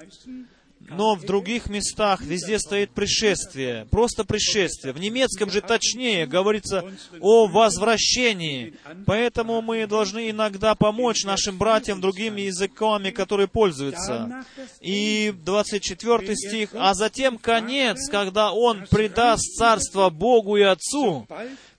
[0.90, 4.94] Но в других местах везде стоит пришествие, просто пришествие.
[4.94, 6.84] В немецком же точнее говорится
[7.20, 8.74] о возвращении.
[9.06, 14.46] Поэтому мы должны иногда помочь нашим братьям другими языками, которые пользуются.
[14.82, 21.28] И 24 стих, «А затем конец, когда Он предаст царство Богу и Отцу,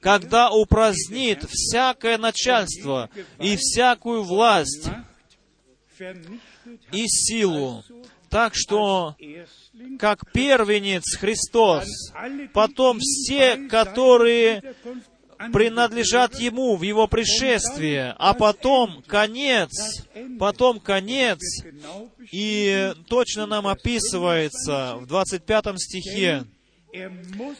[0.01, 4.89] когда упразднит всякое начальство и всякую власть
[6.93, 7.85] и силу,
[8.33, 9.15] так что,
[9.99, 11.85] как первенец Христос,
[12.55, 14.75] потом все, которые
[15.53, 19.71] принадлежат Ему в Его пришествии, а потом конец,
[20.39, 21.41] потом конец,
[22.33, 26.45] и точно нам описывается в 25 стихе,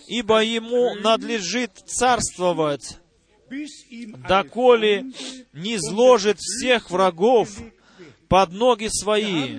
[0.09, 2.99] «Ибо Ему надлежит царствовать,
[4.27, 5.05] доколе
[5.53, 7.51] не зложит всех врагов
[8.33, 9.59] под ноги свои.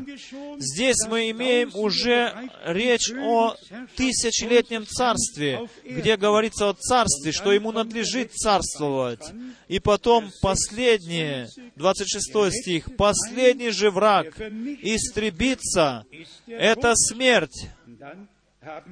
[0.57, 2.33] Здесь мы имеем уже
[2.65, 3.55] речь о
[3.95, 9.21] тысячелетнем царстве, где говорится о царстве, что ему надлежит царствовать.
[9.67, 16.07] И потом последнее, 26 стих, «Последний же враг истребится,
[16.47, 17.67] это смерть».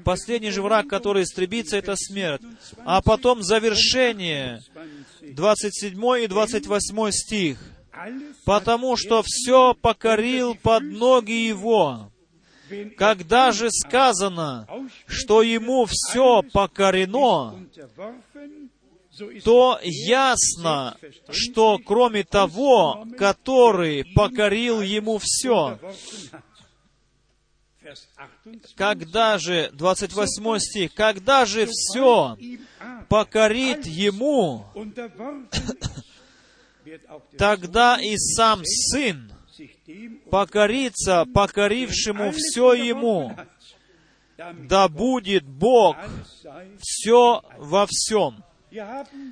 [0.03, 2.41] Последний же враг, который истребится, это смерть.
[2.85, 4.61] А потом завершение,
[5.21, 7.70] 27 и 28 стих
[8.45, 12.11] потому что все покорил под ноги его.
[12.97, 14.67] Когда же сказано,
[15.05, 17.65] что ему все покорено,
[19.43, 20.95] то ясно,
[21.29, 25.79] что кроме того, который покорил ему все,
[28.75, 32.37] когда же, 28 стих, когда же все
[33.09, 34.65] покорит ему,
[37.37, 39.31] тогда и сам Сын
[40.29, 43.35] покорится покорившему все Ему.
[44.67, 45.97] Да будет Бог
[46.79, 48.43] все во всем.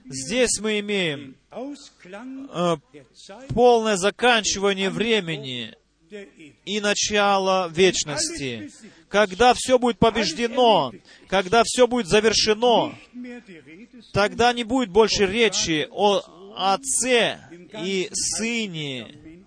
[0.05, 2.77] Здесь мы имеем э,
[3.53, 5.75] полное заканчивание времени
[6.65, 8.71] и начало вечности.
[9.07, 10.91] Когда все будет побеждено,
[11.27, 12.93] когда все будет завершено,
[14.11, 16.21] тогда не будет больше речи о
[16.59, 17.39] Отце
[17.81, 19.45] и Сыне.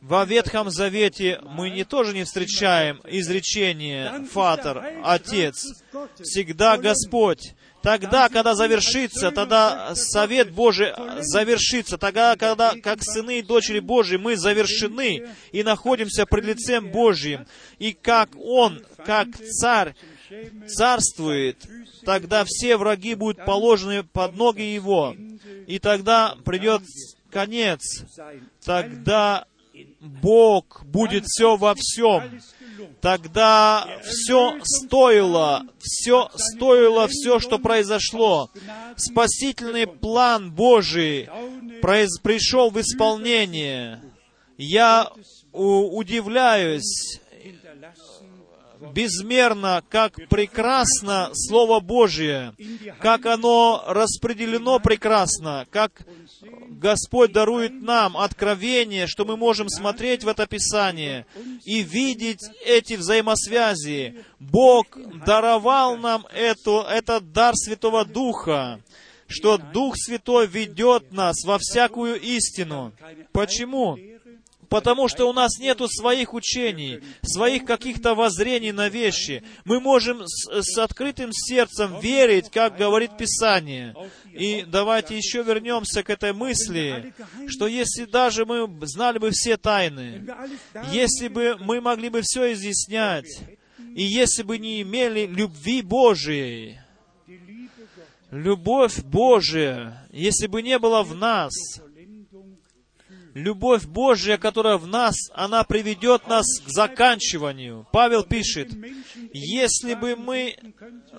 [0.00, 5.64] Во Ветхом Завете мы не тоже не встречаем изречение «Фатер», «Отец».
[6.20, 7.54] Всегда Господь.
[7.82, 11.98] Тогда, когда завершится, тогда Совет Божий завершится.
[11.98, 17.46] Тогда, когда, как сыны и дочери Божьи, мы завершены и находимся пред лицем Божьим.
[17.80, 19.94] И как Он, как Царь,
[20.66, 21.66] царствует,
[22.04, 25.14] тогда все враги будут положены под ноги Его.
[25.66, 26.82] И тогда придет
[27.30, 27.80] конец.
[28.64, 29.46] Тогда
[30.00, 32.40] Бог будет все во всем.
[33.00, 38.50] Тогда все стоило, все стоило все, что произошло.
[38.96, 41.28] Спасительный план Божий
[41.82, 44.00] пришел в исполнение.
[44.56, 45.10] Я
[45.52, 47.20] удивляюсь
[48.92, 52.54] безмерно, как прекрасно Слово Божье,
[53.00, 56.06] как оно распределено прекрасно, как
[56.68, 61.26] Господь дарует нам откровение, что мы можем смотреть в это Писание
[61.64, 64.24] и видеть эти взаимосвязи.
[64.38, 64.86] Бог
[65.26, 68.80] даровал нам эту, этот дар Святого Духа,
[69.26, 72.92] что Дух Святой ведет нас во всякую истину.
[73.32, 73.98] Почему?
[74.68, 79.42] Потому что у нас нету своих учений, своих каких-то воззрений на вещи.
[79.64, 83.94] Мы можем с, с открытым сердцем верить, как говорит Писание.
[84.32, 87.12] И давайте еще вернемся к этой мысли,
[87.46, 90.26] что если даже мы знали бы все тайны,
[90.92, 93.40] если бы мы могли бы все изъяснять,
[93.94, 96.78] и если бы не имели любви Божией,
[98.30, 101.52] любовь Божия, если бы не было в нас,
[103.38, 107.86] любовь Божья, которая в нас, она приведет нас к заканчиванию.
[107.92, 108.70] Павел пишет,
[109.32, 110.56] если бы мы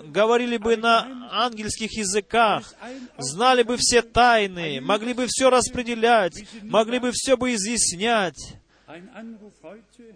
[0.04, 2.74] говорили бы на ангельских языках,
[3.18, 8.60] знали бы все тайны, могли бы все распределять, могли бы все бы изъяснять,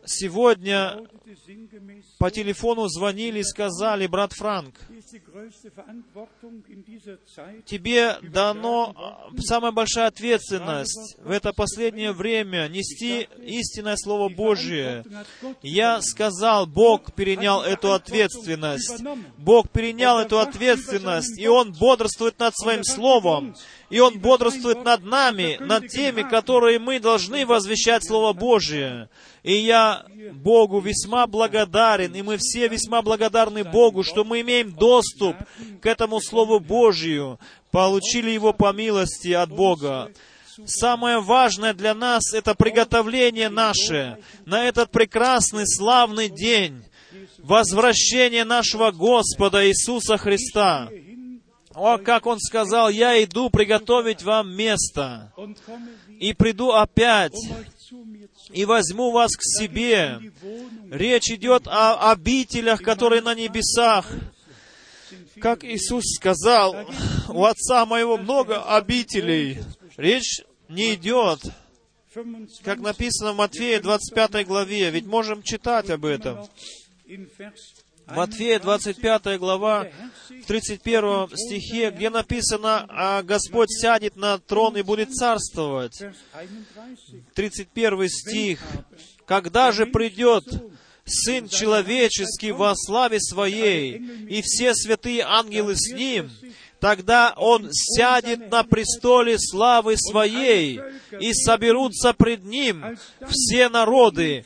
[0.05, 1.07] Сегодня
[2.19, 4.75] по телефону звонили и сказали, брат Франк,
[7.67, 15.05] тебе дано а, самая большая ответственность в это последнее время нести истинное Слово Божие.
[15.63, 19.03] Я сказал, Бог перенял эту ответственность.
[19.39, 23.55] Бог перенял эту ответственность, и Он бодрствует над Своим Словом.
[23.95, 29.09] И Он бодрствует над нами, над теми, которые мы должны возвещать Слово Божие.
[29.45, 35.37] И я Богу весьма благодарен, и мы все весьма благодарны Богу, что мы имеем доступ
[35.81, 37.39] к этому Слову Божию,
[37.71, 40.11] получили его по милости от Бога.
[40.67, 46.83] Самое важное для нас— это приготовление наше на этот прекрасный, славный день,
[47.39, 50.89] возвращение нашего Господа Иисуса Христа.
[51.75, 55.33] О, как Он сказал, «Я иду приготовить вам место,
[56.21, 57.37] и приду опять,
[58.51, 60.21] и возьму вас к себе».
[60.91, 64.09] Речь идет о обителях, которые на небесах.
[65.41, 66.77] Как Иисус сказал,
[67.29, 69.59] «У Отца Моего много обителей».
[69.97, 71.41] Речь не идет,
[72.63, 76.47] как написано в Матфея 25 главе, ведь можем читать об этом.
[78.07, 79.89] Матфея 25 глава,
[80.29, 86.03] в 31 стихе, где написано, а Господь сядет на трон и будет царствовать.
[87.35, 88.61] 31 стих.
[89.27, 90.45] «Когда же придет
[91.07, 96.31] Сын Человеческий во славе Своей, и все святые ангелы с Ним,
[96.81, 100.81] тогда Он сядет на престоле славы Своей,
[101.19, 104.45] и соберутся пред Ним все народы,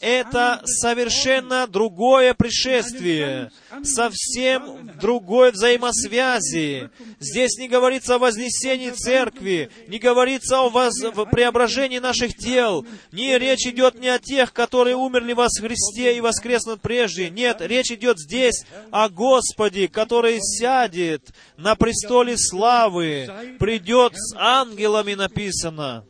[0.00, 3.50] это совершенно другое пришествие,
[3.82, 6.90] совсем другой взаимосвязи.
[7.18, 10.94] Здесь не говорится о вознесении церкви, не говорится о воз...
[11.30, 12.86] преображении наших тел.
[13.12, 17.30] Не речь идет не о тех, которые умерли во Христе и воскреснут прежде.
[17.30, 23.28] Нет, речь идет здесь о Господе, который сядет на престоле славы,
[23.58, 26.04] придет с ангелами, написано.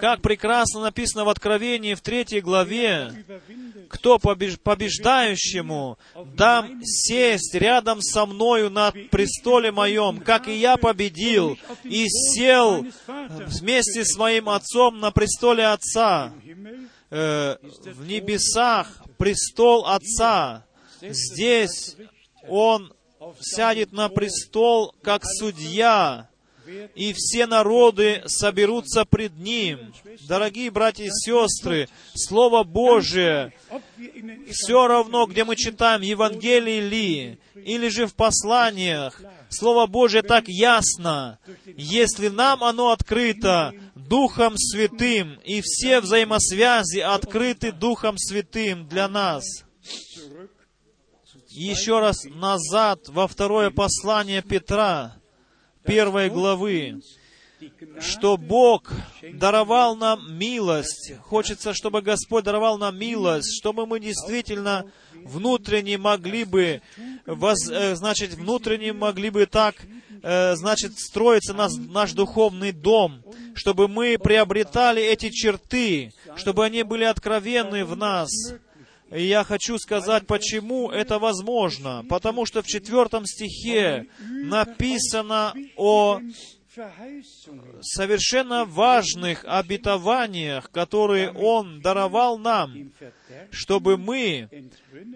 [0.00, 3.12] Как прекрасно написано в Откровении в третьей главе,
[3.88, 5.98] кто побеждающему
[6.34, 14.04] дам сесть рядом со мною на престоле моем, как и я победил и сел вместе
[14.04, 16.32] с моим отцом на престоле отца.
[17.10, 20.64] Э, в небесах престол отца.
[21.02, 21.96] Здесь
[22.48, 22.92] он
[23.40, 26.29] сядет на престол как судья
[26.94, 29.92] и все народы соберутся пред Ним.
[30.28, 33.52] Дорогие братья и сестры, Слово Божие,
[34.50, 41.38] все равно, где мы читаем Евангелие ли, или же в посланиях, Слово Божие так ясно,
[41.76, 49.44] если нам оно открыто Духом Святым, и все взаимосвязи открыты Духом Святым для нас.
[51.48, 55.19] Еще раз назад во второе послание Петра,
[55.84, 57.00] первой главы,
[58.00, 58.90] что Бог
[59.34, 61.12] даровал нам милость.
[61.22, 66.80] Хочется, чтобы Господь даровал нам милость, чтобы мы действительно внутренне могли бы,
[67.26, 69.74] воз, э, значит, внутренне могли бы так,
[70.22, 73.22] э, значит, строиться наш, наш духовный дом,
[73.54, 78.30] чтобы мы приобретали эти черты, чтобы они были откровенны в нас.
[79.10, 82.04] И я хочу сказать, почему это возможно.
[82.08, 86.20] Потому что в четвертом стихе написано о
[87.82, 92.92] совершенно важных обетованиях, которые Он даровал нам,
[93.50, 94.48] чтобы мы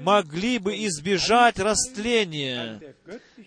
[0.00, 2.82] могли бы избежать растления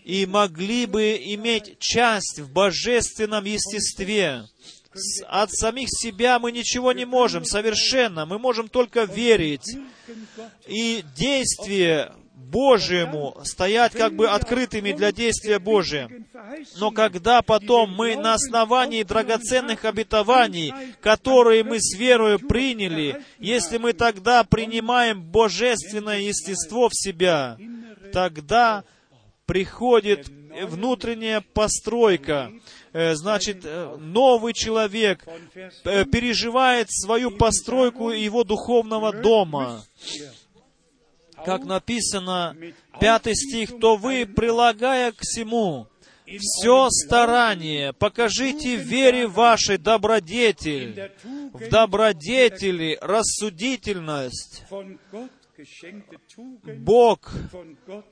[0.06, 4.46] и могли бы иметь часть в божественном естестве
[5.28, 8.26] от самих себя мы ничего не можем совершенно.
[8.26, 9.78] Мы можем только верить.
[10.68, 12.12] И действие
[12.48, 16.10] Божьему стоять как бы открытыми для действия Божия.
[16.80, 23.94] Но когда потом мы на основании драгоценных обетований, которые мы с верою приняли, если мы
[23.94, 27.58] тогда принимаем божественное естество в себя,
[28.14, 28.84] тогда
[29.46, 30.28] приходит
[30.64, 32.52] внутренняя постройка,
[33.16, 35.26] значит, э, новый человек
[35.84, 39.84] э, переживает свою постройку его духовного дома.
[41.46, 42.56] Как написано,
[43.00, 45.88] пятый стих, то вы, прилагая к всему,
[46.40, 51.12] все старание, покажите вере вашей добродетель,
[51.54, 54.64] в добродетели рассудительность,
[56.80, 57.32] Бог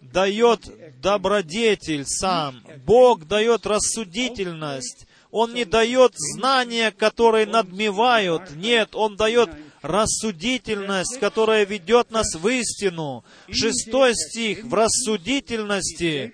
[0.02, 0.62] дает
[1.02, 2.64] добродетель сам.
[2.86, 5.08] Бог дает рассудительность.
[5.32, 8.56] Он не дает знания, которые надмевают.
[8.56, 9.50] Нет, Он дает
[9.82, 13.24] рассудительность, которая ведет нас в истину.
[13.50, 14.64] Шестой стих.
[14.64, 16.34] В рассудительности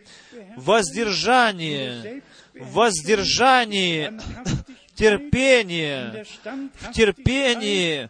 [0.56, 2.24] воздержание,
[2.54, 4.20] воздержание,
[4.96, 6.26] терпение,
[6.80, 8.10] в терпении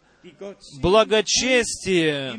[0.82, 2.34] благочестие,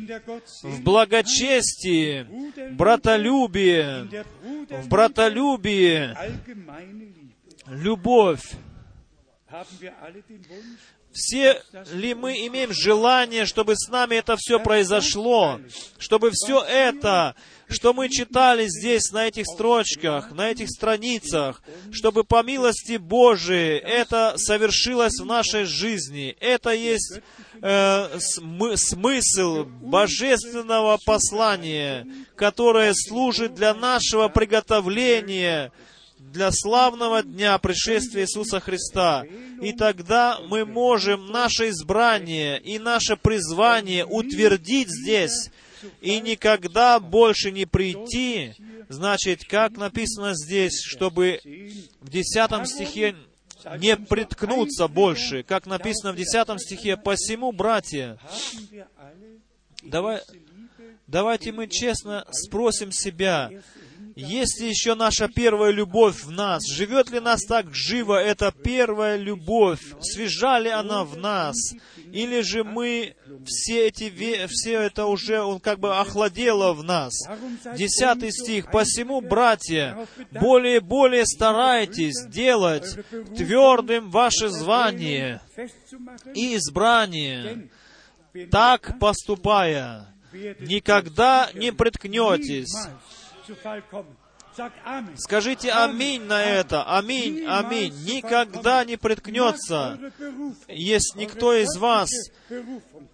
[0.63, 2.25] в благочестии,
[2.71, 4.23] братолюбие,
[4.69, 6.15] в Liebe.
[7.67, 8.55] любовь.
[11.13, 11.61] Все
[11.93, 15.59] ли мы имеем желание, чтобы с нами это все произошло,
[15.99, 17.35] чтобы все это,
[17.69, 21.61] что мы читали здесь, на этих строчках, на этих страницах,
[21.91, 26.35] чтобы по милости Божией это совершилось в нашей жизни.
[26.39, 27.19] Это есть
[27.61, 35.71] э, смы- смысл божественного послания, которое служит для нашего приготовления
[36.33, 39.23] для славного дня пришествия Иисуса Христа.
[39.61, 45.51] И тогда мы можем наше избрание и наше призвание утвердить здесь,
[46.01, 48.55] и никогда больше не прийти,
[48.89, 51.39] значит, как написано здесь, чтобы
[52.01, 53.15] в десятом стихе
[53.77, 58.17] не приткнуться больше, как написано в десятом стихе, «Посему, братья,
[59.83, 60.21] Давай-
[61.07, 63.51] давайте мы честно спросим себя,
[64.15, 66.63] есть ли еще наша первая любовь в нас?
[66.67, 69.81] Живет ли нас так живо эта первая любовь?
[70.01, 71.55] Свежа ли она в нас?
[72.11, 73.15] Или же мы
[73.45, 74.11] все эти,
[74.47, 77.13] все это уже, он как бы охладело в нас?
[77.75, 78.69] Десятый стих.
[78.71, 82.97] «Посему, братья, более и более старайтесь делать
[83.35, 85.41] твердым ваше звание
[86.33, 87.69] и избрание,
[88.51, 90.07] так поступая,
[90.59, 92.73] никогда не приткнетесь».
[93.43, 94.15] Zu Fall kommen.
[95.17, 96.83] Скажите аминь на это.
[96.83, 97.93] Аминь, аминь.
[98.05, 99.99] Никогда не приткнется,
[100.67, 102.09] если никто из вас,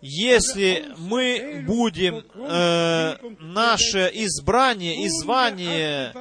[0.02, 6.14] если мы будем э, наше избрание и звание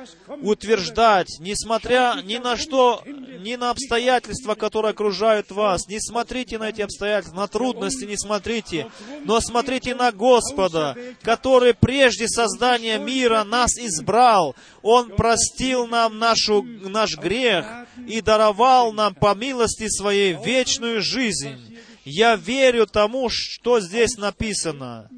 [0.42, 5.86] утверждать, несмотря ни на что, ни на обстоятельства, которые окружают вас.
[5.88, 8.90] Не смотрите на эти обстоятельства, на трудности не смотрите,
[9.24, 14.56] но смотрите на Господа, который прежде создания мира нас избрал.
[14.82, 17.66] Он простил нам нашу, наш грех
[18.06, 21.76] и даровал нам по милости Своей вечную жизнь.
[22.04, 25.10] Я верю тому, что здесь написано.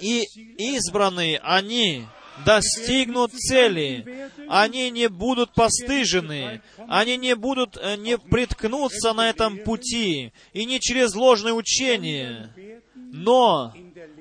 [0.00, 0.24] И
[0.58, 2.06] избранные, они
[2.44, 4.30] достигнут цели.
[4.48, 6.60] Они не будут постыжены.
[6.88, 10.32] Они не будут, э, не приткнуться на этом пути.
[10.52, 12.52] И не через ложное учение.
[12.94, 13.72] Но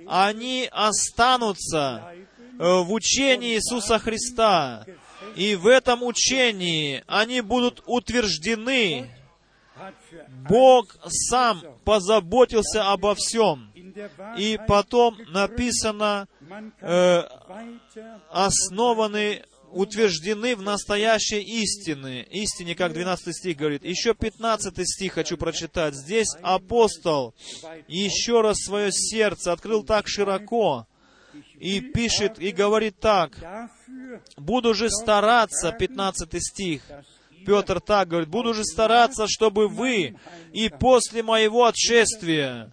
[0.08, 2.14] они останутся
[2.57, 4.86] в учении Иисуса Христа.
[5.36, 9.10] И в этом учении они будут утверждены.
[10.48, 13.72] Бог сам позаботился обо всем.
[14.38, 16.27] И потом написано,
[16.82, 17.23] э,
[18.30, 22.23] основаны, утверждены в настоящей истине.
[22.23, 23.84] Истине, как 12 стих говорит.
[23.84, 25.95] Еще 15 стих хочу прочитать.
[25.95, 27.34] Здесь апостол
[27.88, 30.88] еще раз свое сердце открыл так широко
[31.66, 33.32] и пишет, и говорит так.
[34.38, 36.84] Буду же стараться, 15 стих.
[37.44, 40.16] Петр так говорит, буду же стараться, чтобы вы
[40.54, 42.72] и после моего отшествия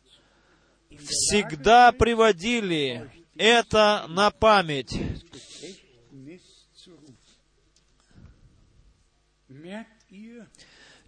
[0.91, 4.95] всегда приводили это на память.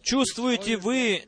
[0.02, 1.27] Чувствуете вы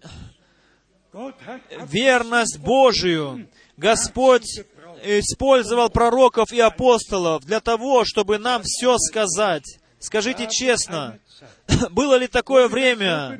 [1.88, 3.48] верность Божию?
[3.76, 4.64] Господь
[5.02, 9.78] использовал пророков и апостолов для того, чтобы нам все сказать.
[9.98, 11.18] Скажите честно,
[11.90, 13.38] было ли такое время,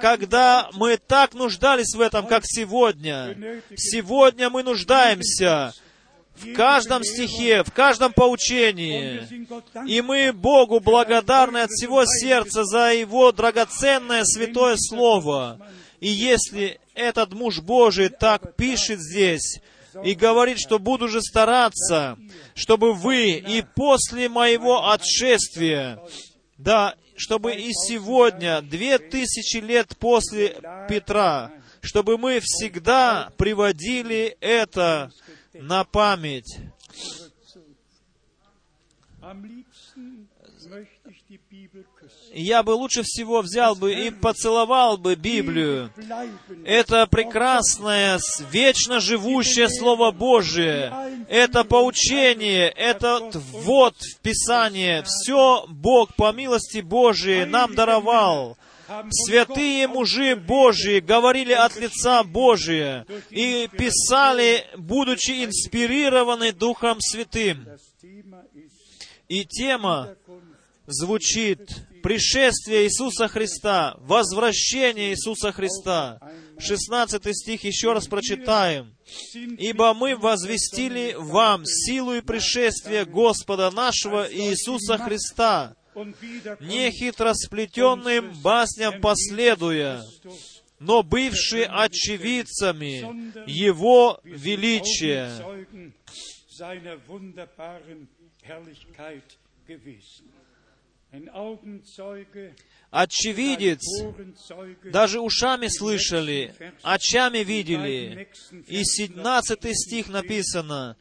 [0.00, 3.62] когда мы так нуждались в этом, как сегодня.
[3.76, 5.72] Сегодня мы нуждаемся
[6.36, 9.20] в каждом стихе, в каждом поучении.
[9.86, 15.60] И мы Богу благодарны от всего сердца за Его драгоценное святое Слово.
[16.00, 19.60] И если этот муж Божий так пишет здесь,
[20.04, 22.18] и говорит, что буду же стараться,
[22.54, 26.00] чтобы вы и после моего отшествия,
[26.56, 35.10] да, чтобы и сегодня, две тысячи лет после Петра, чтобы мы всегда приводили это
[35.52, 36.58] на память.
[42.32, 45.90] Я бы лучше всего взял бы и поцеловал бы Библию.
[46.64, 48.18] Это прекрасное,
[48.50, 50.92] вечно живущее Слово Божие.
[51.28, 55.02] Это поучение, этот ввод в Писание.
[55.02, 58.56] Все Бог по милости Божией нам даровал.
[59.10, 67.68] Святые мужи Божии говорили от лица Божия и писали, будучи инспирированы Духом Святым.
[69.28, 70.16] И тема
[70.88, 71.60] звучит
[72.02, 76.18] пришествие Иисуса Христа, возвращение Иисуса Христа.
[76.58, 78.96] 16 стих еще раз прочитаем.
[79.34, 85.76] «Ибо мы возвестили вам силу и пришествие Господа нашего Иисуса Христа,
[86.60, 90.04] не хитросплетенным басням последуя,
[90.78, 93.04] но бывшие очевидцами
[93.46, 95.30] Его величия».
[102.90, 103.80] Очевидец,
[104.84, 108.28] даже ушами слышали, очами видели.
[108.66, 110.96] И 17 стих написано,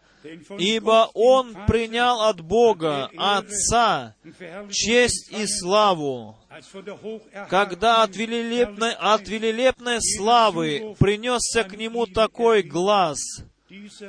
[0.58, 4.16] «Ибо Он принял от Бога, Отца,
[4.72, 6.38] честь и славу,
[7.50, 13.20] когда от великолепной, от великолепной славы принесся к Нему такой глаз,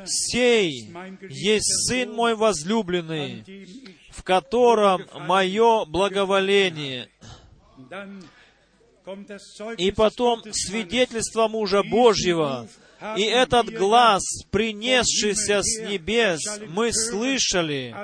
[0.07, 0.91] «Сей
[1.29, 3.45] есть Сын мой возлюбленный,
[4.19, 7.09] в котором мое благоволение».
[9.79, 12.69] И потом свидетельство мужа Божьего,
[13.17, 17.95] и этот глаз, принесшийся с небес, мы слышали,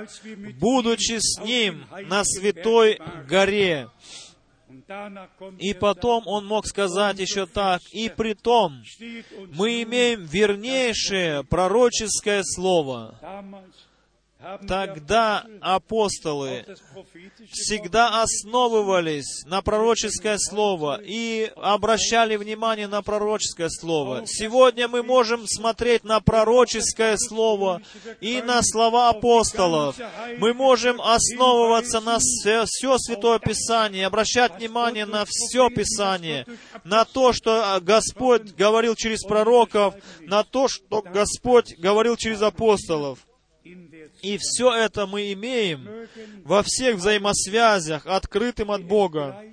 [0.58, 3.88] будучи с ним на святой горе.
[5.58, 8.82] И потом он мог сказать еще так, и при том
[9.52, 13.18] мы имеем вернейшее пророческое слово.
[14.68, 16.66] Тогда апостолы
[17.50, 24.24] всегда основывались на пророческое слово и обращали внимание на пророческое слово.
[24.26, 27.80] Сегодня мы можем смотреть на пророческое слово
[28.20, 29.96] и на слова апостолов.
[30.38, 36.46] Мы можем основываться на все, все Святое Писание, обращать внимание на все Писание,
[36.84, 43.18] на то, что Господь говорил через пророков, на то, что Господь говорил через апостолов.
[44.24, 45.86] И все это мы имеем
[46.44, 49.44] во всех взаимосвязях, открытым от Бога.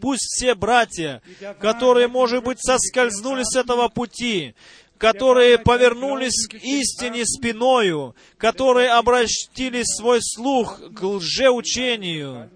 [0.00, 1.20] Пусть все братья,
[1.60, 4.54] которые, может быть, соскользнули с этого пути,
[4.96, 12.50] которые повернулись к истине спиною, которые обратили свой слух к лжеучению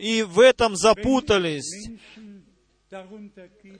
[0.00, 1.90] и в этом запутались.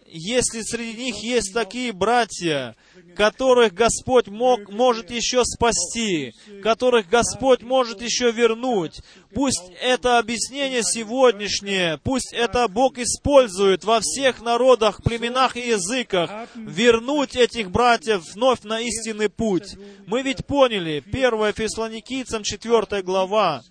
[0.07, 2.77] Если среди них есть такие братья,
[3.16, 9.01] которых Господь мог, может еще спасти, которых Господь может еще вернуть,
[9.35, 17.37] пусть это объяснение сегодняшнее, пусть это Бог использует во всех народах, племенах и языках, вернуть
[17.37, 19.77] этих братьев вновь на истинный путь.
[20.07, 23.62] Мы ведь поняли, 1 Фессалоникийцам 4 глава,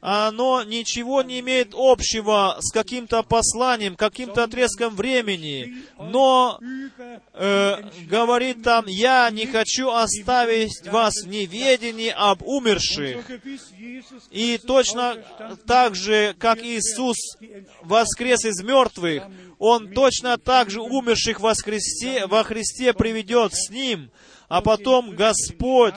[0.00, 6.58] оно ничего не имеет общего с каким-то посланием, каким-то отрезком времени, но
[7.34, 7.76] э,
[8.12, 13.24] говорит там, я не хочу оставить вас в неведении об умерших.
[14.30, 15.16] И точно
[15.66, 17.16] так же, как Иисус
[17.80, 19.22] воскрес из мертвых,
[19.58, 24.10] Он точно так же умерших во Христе, во Христе приведет с Ним,
[24.48, 25.94] а потом Господь.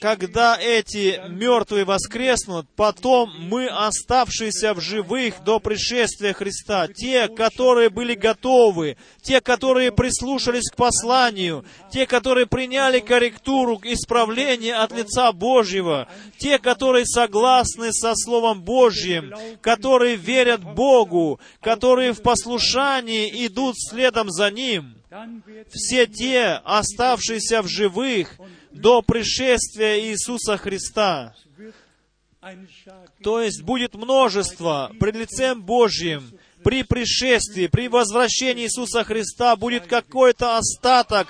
[0.00, 8.14] Когда эти мертвые воскреснут, потом мы, оставшиеся в живых до пришествия Христа, те, которые были
[8.14, 16.08] готовы, те, которые прислушались к посланию, те, которые приняли корректуру, исправление от лица Божьего,
[16.38, 24.50] те, которые согласны со Словом Божьим, которые верят Богу, которые в послушании идут следом за
[24.50, 24.96] Ним,
[25.70, 28.38] все те, оставшиеся в живых
[28.72, 31.34] до пришествия Иисуса Христа.
[33.22, 40.56] То есть будет множество пред лицем Божьим, при пришествии, при возвращении Иисуса Христа будет какой-то
[40.56, 41.28] остаток,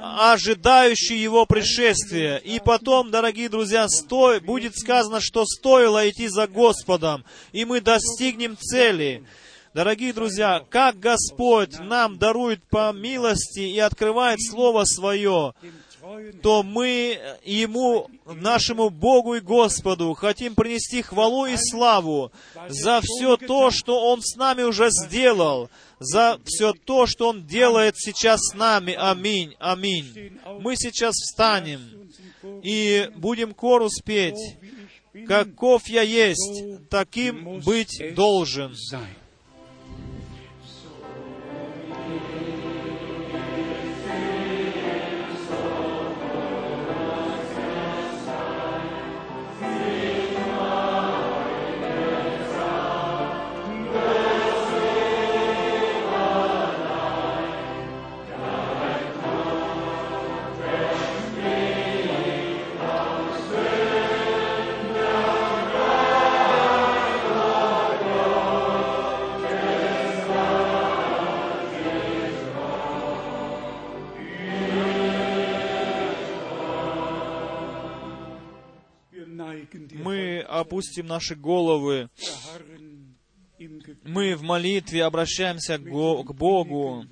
[0.00, 2.36] ожидающий Его пришествия.
[2.36, 8.56] И потом, дорогие друзья, стой, будет сказано, что стоило идти за Господом, и мы достигнем
[8.56, 9.24] цели.
[9.76, 15.52] Дорогие друзья, как Господь нам дарует по милости и открывает Слово Свое,
[16.42, 22.32] то мы Ему, нашему Богу и Господу, хотим принести хвалу и славу
[22.70, 27.96] за все то, что Он с нами уже сделал, за все то, что Он делает
[27.98, 28.94] сейчас с нами.
[28.98, 30.40] Аминь, аминь.
[30.58, 31.82] Мы сейчас встанем
[32.62, 34.56] и будем корус петь.
[35.28, 38.74] Каков я есть, таким быть должен.
[80.66, 82.10] Опустим наши головы.
[84.02, 87.04] Мы в молитве обращаемся к Богу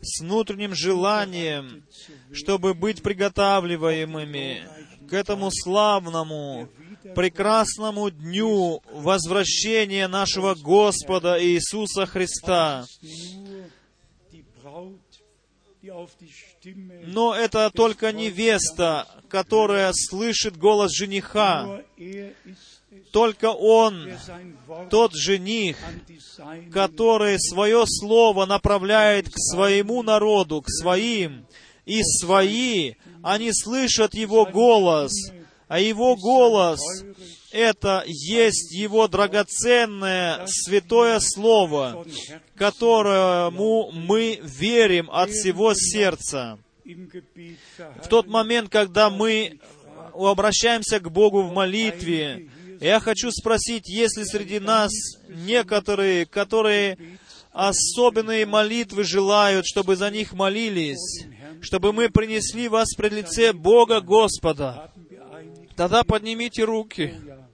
[0.00, 1.84] с внутренним желанием,
[2.32, 4.64] чтобы быть приготавливаемыми
[5.08, 6.68] к этому славному,
[7.14, 12.84] прекрасному дню возвращения нашего Господа Иисуса Христа.
[17.04, 21.82] Но это только невеста, которая слышит голос жениха.
[23.12, 24.10] Только он,
[24.90, 25.76] тот жених,
[26.72, 31.46] который свое слово направляет к своему народу, к своим,
[31.84, 35.12] и свои, они слышат его голос,
[35.68, 36.80] а его голос—
[37.52, 42.06] это есть его драгоценное святое слово,
[42.54, 46.58] которому мы верим от всего сердца.
[46.84, 49.58] В тот момент, когда мы
[50.14, 52.48] обращаемся к Богу в молитве,
[52.82, 54.92] я хочу спросить, есть ли среди нас
[55.28, 57.18] некоторые, которые
[57.52, 61.26] особенные молитвы желают, чтобы за них молились,
[61.60, 64.90] чтобы мы принесли вас пред лице Бога Господа.
[65.76, 67.14] Тогда поднимите руки.
[67.26, 67.48] ja,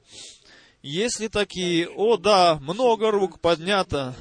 [0.83, 1.89] Есть ли такие?
[1.89, 4.15] О да, много рук поднято.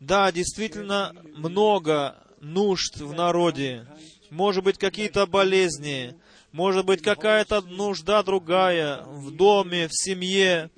[0.00, 3.86] Да, действительно много нужд в народе.
[4.30, 6.14] Может быть, какие-то болезни,
[6.52, 10.70] может быть, какая-то нужда другая в доме, в семье,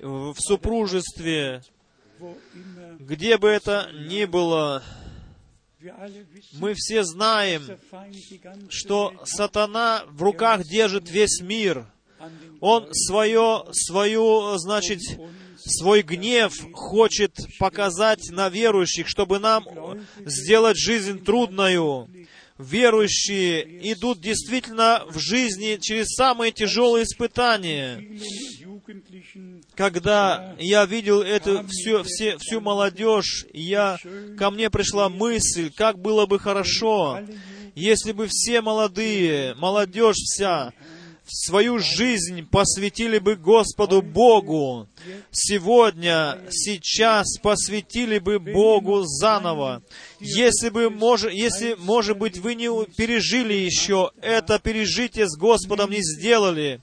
[0.00, 1.62] в супружестве,
[2.98, 4.82] где бы это ни было.
[6.52, 7.62] Мы все знаем,
[8.68, 11.86] что сатана в руках держит весь мир.
[12.60, 15.00] Он свое, свою, значит,
[15.56, 19.64] свой гнев хочет показать на верующих, чтобы нам
[20.26, 22.08] сделать жизнь трудною.
[22.60, 28.04] Верующие идут действительно в жизни через самые тяжелые испытания.
[29.74, 33.98] Когда я видел эту всю, все, всю молодежь, я,
[34.36, 37.20] ко мне пришла мысль, как было бы хорошо,
[37.74, 40.72] если бы все молодые, молодежь вся,
[41.30, 44.88] свою жизнь посвятили бы Господу Богу.
[45.30, 49.82] Сегодня, сейчас посвятили бы Богу заново.
[50.18, 56.02] Если бы, может, если, может быть, вы не пережили еще это пережитие с Господом не
[56.02, 56.80] сделали,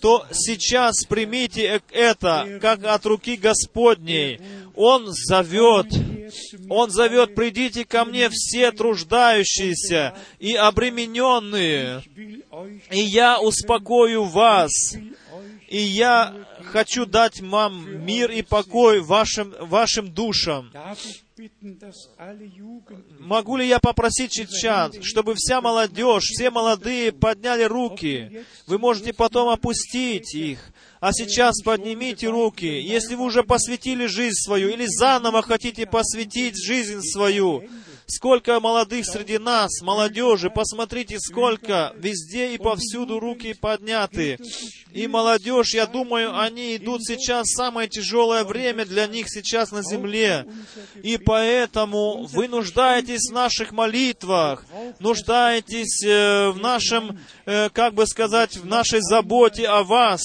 [0.00, 4.40] то сейчас примите это, как от руки Господней.
[4.74, 5.86] Он зовет,
[6.68, 12.02] Он зовет, придите ко мне все труждающиеся и обремененные,
[12.90, 14.72] и я успокою вас,
[15.68, 16.34] и я
[16.64, 20.70] хочу дать вам мир и покой вашим, вашим душам.
[23.18, 28.44] Могу ли я попросить сейчас, чтобы вся молодежь, все молодые подняли руки?
[28.66, 30.72] Вы можете потом опустить их.
[31.04, 32.64] А сейчас поднимите руки.
[32.64, 37.62] Если вы уже посвятили жизнь свою или заново хотите посвятить жизнь свою,
[38.06, 44.38] сколько молодых среди нас, молодежи, посмотрите, сколько везде и повсюду руки подняты.
[44.92, 50.46] И молодежь, я думаю, они идут сейчас самое тяжелое время для них сейчас на земле.
[51.02, 54.64] И поэтому вы нуждаетесь в наших молитвах,
[55.00, 60.20] нуждаетесь э, в нашем, э, как бы сказать, в нашей заботе о вас.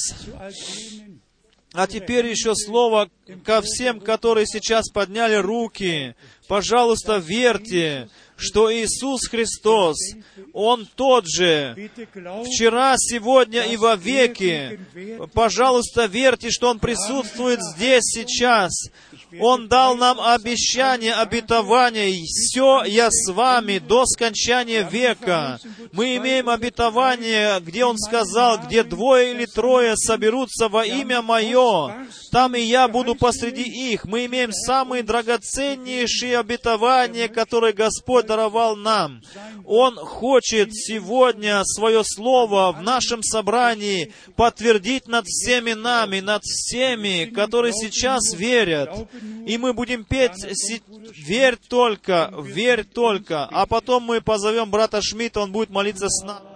[1.80, 3.10] А теперь еще слово
[3.46, 6.14] ко всем, которые сейчас подняли руки.
[6.50, 9.96] Пожалуйста, верьте, что Иисус Христос,
[10.52, 11.90] Он тот же,
[12.46, 14.78] вчера, сегодня и во веки.
[15.34, 18.72] Пожалуйста, верьте, что Он присутствует здесь, сейчас.
[19.40, 22.24] Он дал нам обещание, обетование.
[22.26, 25.60] Все я с вами до скончания века.
[25.92, 32.56] Мы имеем обетование, где Он сказал, где двое или трое соберутся во имя Мое, там
[32.56, 34.06] и я буду посреди их.
[34.06, 39.22] Мы имеем самые драгоценнейшие обетования, которые Господь даровал нам.
[39.66, 47.74] Он хочет сегодня свое слово в нашем собрании подтвердить над всеми нами, над всеми, которые
[47.74, 48.90] сейчас верят.
[49.46, 50.34] И мы будем петь
[51.16, 56.49] «Верь только, верь только», а потом мы позовем брата Шмидта, он будет молиться с нами.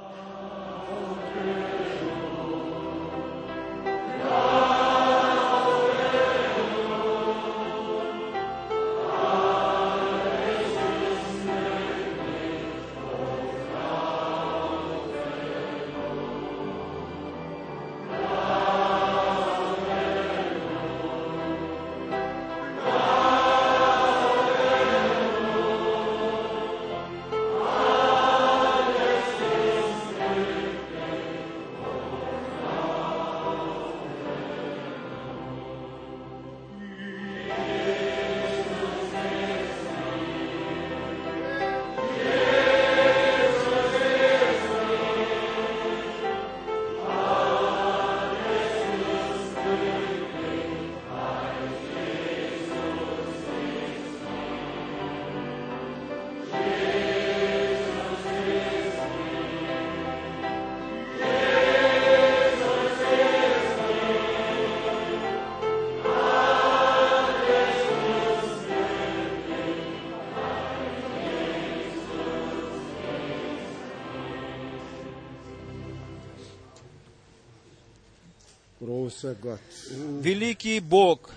[80.22, 81.32] Великий Бог,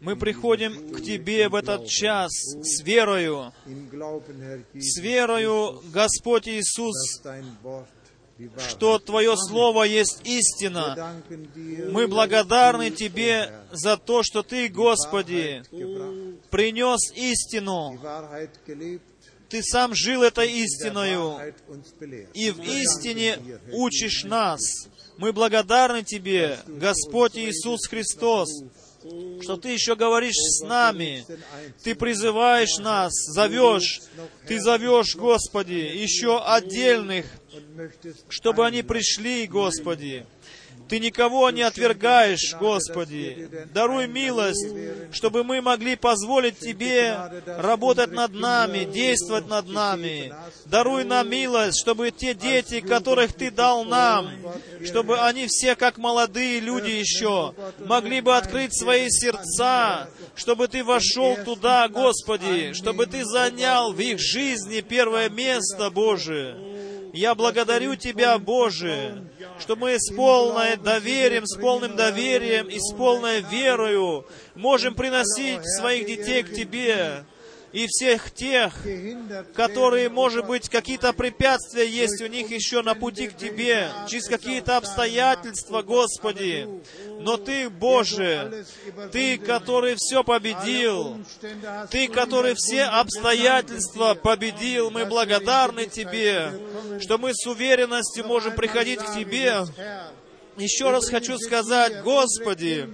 [0.00, 2.30] мы приходим к Тебе в этот час
[2.62, 3.52] с верою,
[4.74, 7.20] с верою, Господь Иисус,
[8.68, 11.20] что Твое Слово есть истина.
[11.90, 15.62] Мы благодарны Тебе за то, что Ты, Господи,
[16.50, 17.98] принес истину.
[19.48, 21.38] Ты сам жил этой истиною
[22.32, 23.38] и в истине
[23.72, 24.60] учишь нас.
[25.16, 28.48] Мы благодарны Тебе, Господь Иисус Христос,
[29.42, 31.24] что Ты еще говоришь с нами.
[31.82, 34.02] Ты призываешь нас, зовешь.
[34.46, 37.26] Ты зовешь, Господи, еще отдельных,
[38.28, 40.26] чтобы они пришли, Господи.
[40.88, 43.48] Ты никого не отвергаешь, Господи.
[43.72, 44.66] Даруй милость,
[45.12, 50.34] чтобы мы могли позволить Тебе работать над нами, действовать над нами.
[50.66, 54.30] Даруй нам милость, чтобы те дети, которых Ты дал нам,
[54.84, 57.54] чтобы они все, как молодые люди еще,
[57.86, 64.18] могли бы открыть свои сердца, чтобы Ты вошел туда, Господи, чтобы Ты занял в их
[64.20, 66.73] жизни первое место, Боже.
[67.14, 69.24] Я благодарю Тебя, Боже,
[69.60, 74.26] что мы с полным доверием, с полным доверием и с полной верою
[74.56, 77.24] можем приносить своих детей к Тебе
[77.74, 78.72] и всех тех,
[79.52, 84.76] которые, может быть, какие-то препятствия есть у них еще на пути к Тебе, через какие-то
[84.76, 86.68] обстоятельства, Господи.
[87.18, 88.64] Но Ты, Боже,
[89.10, 91.18] Ты, который все победил,
[91.90, 96.52] Ты, который все обстоятельства победил, мы благодарны Тебе,
[97.00, 99.64] что мы с уверенностью можем приходить к Тебе.
[100.56, 102.88] Еще раз хочу сказать, Господи,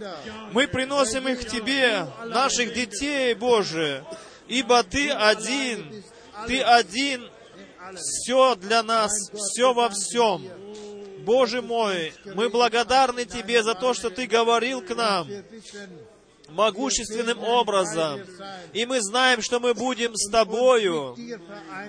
[0.52, 4.02] мы приносим их Тебе, наших детей, Боже,
[4.50, 6.04] ибо Ты один,
[6.46, 7.28] Ты один,
[7.94, 10.44] все для нас, все во всем.
[11.24, 15.26] Боже мой, мы благодарны Тебе за то, что Ты говорил к нам
[16.52, 18.20] могущественным образом.
[18.72, 21.16] И мы знаем, что мы будем с Тобою,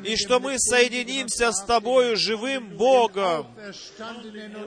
[0.04, 3.48] и что мы соединимся с Тобою живым Богом,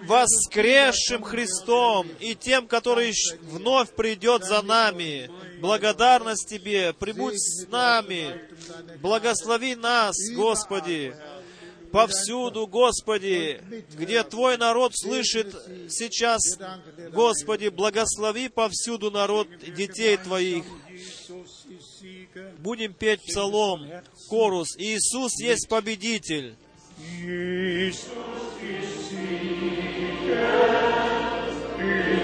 [0.03, 3.13] воскресшим Христом и тем, который
[3.43, 5.31] вновь придет за нами.
[5.61, 8.41] Благодарность Тебе, прибудь с нами,
[9.01, 11.15] благослови нас, Господи,
[11.95, 13.63] повсюду, Господи,
[13.97, 15.55] где Твой народ слышит
[15.89, 16.43] сейчас,
[17.13, 20.65] Господи, благослови повсюду народ детей Твоих.
[22.59, 23.89] Будем петь псалом,
[24.29, 24.77] корус.
[24.77, 26.57] Иисус есть победитель.
[26.97, 28.05] Jesus
[31.77, 32.24] Und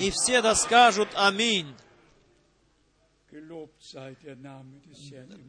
[0.00, 1.74] И все да скажут Аминь.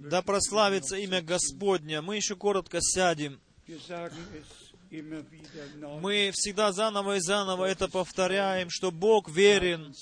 [0.10, 2.02] Да прославится имя Господня.
[2.02, 3.40] Мы еще коротко сядем.
[6.02, 9.94] Мы всегда заново и заново это повторяем, что Бог верен.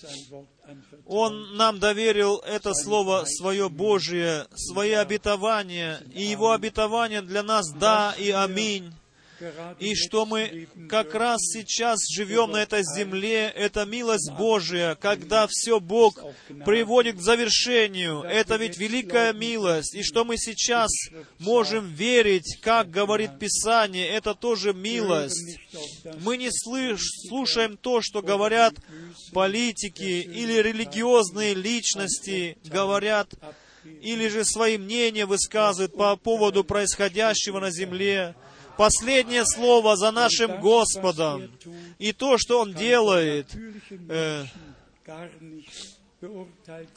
[1.06, 8.14] Он нам доверил это Слово Свое Божие, Свои обетования, и Его обетования для нас «да»
[8.18, 8.94] и «аминь».
[9.80, 15.80] И что мы как раз сейчас живем на этой земле, это милость Божия, когда все
[15.80, 16.24] Бог
[16.65, 18.22] приводит к завершению.
[18.22, 19.95] Это ведь великая милость.
[19.95, 20.91] И что мы сейчас
[21.40, 25.60] можем верить, как говорит Писание, это тоже милость.
[26.22, 28.74] Мы не слыш- слушаем то, что говорят
[29.34, 33.30] политики или религиозные личности, говорят,
[34.02, 38.36] или же свои мнения высказывают по поводу происходящего на земле.
[38.78, 41.50] Последнее слово за нашим Господом.
[42.00, 44.08] И то, что Он делает, natürlichen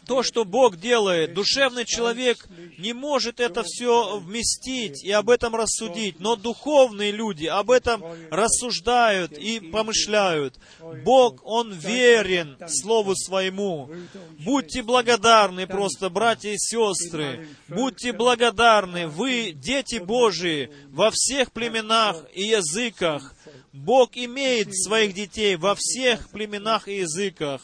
[0.06, 2.46] то, что Бог делает, душевный человек
[2.78, 9.32] не может это все вместить и об этом рассудить, но духовные люди об этом рассуждают
[9.32, 10.58] и помышляют.
[11.04, 13.90] Бог, Он верен Слову Своему.
[14.38, 17.48] Будьте благодарны просто, братья и сестры.
[17.68, 19.08] Будьте благодарны.
[19.08, 23.34] Вы, дети Божии, во всех племенах и языках.
[23.72, 27.62] Бог имеет своих детей во всех племенах и языках.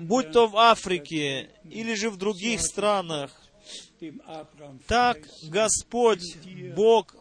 [0.00, 3.30] Будь то в Африке или же в других странах.
[4.86, 6.36] Так Господь,
[6.74, 7.14] Бог,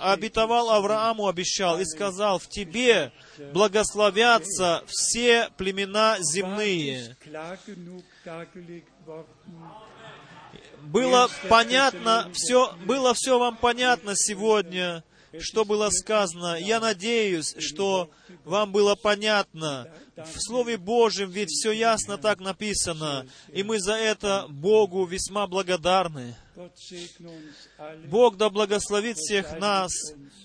[0.00, 3.12] обетовал Аврааму, обещал и сказал, в тебе
[3.52, 7.16] благословятся все племена земные.
[10.82, 15.04] Было понятно, все, было все вам понятно сегодня,
[15.40, 16.56] что было сказано.
[16.58, 18.10] Я надеюсь, что
[18.44, 19.92] вам было понятно.
[20.16, 26.34] В Слове Божьем ведь все ясно так написано, и мы за это Богу весьма благодарны.
[28.06, 29.92] Бог да благословит всех нас,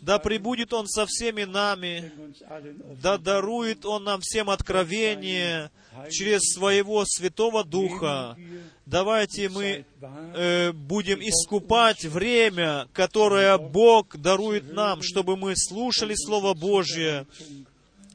[0.02, 2.12] да пребудет Он со всеми нами,
[3.02, 5.72] да дарует Он нам всем откровение
[6.11, 8.38] через Своего Святого Духа.
[8.86, 9.86] Давайте мы
[10.36, 17.26] э, будем искупать время, которое Бог дарует нам, чтобы мы слушали Слово Божье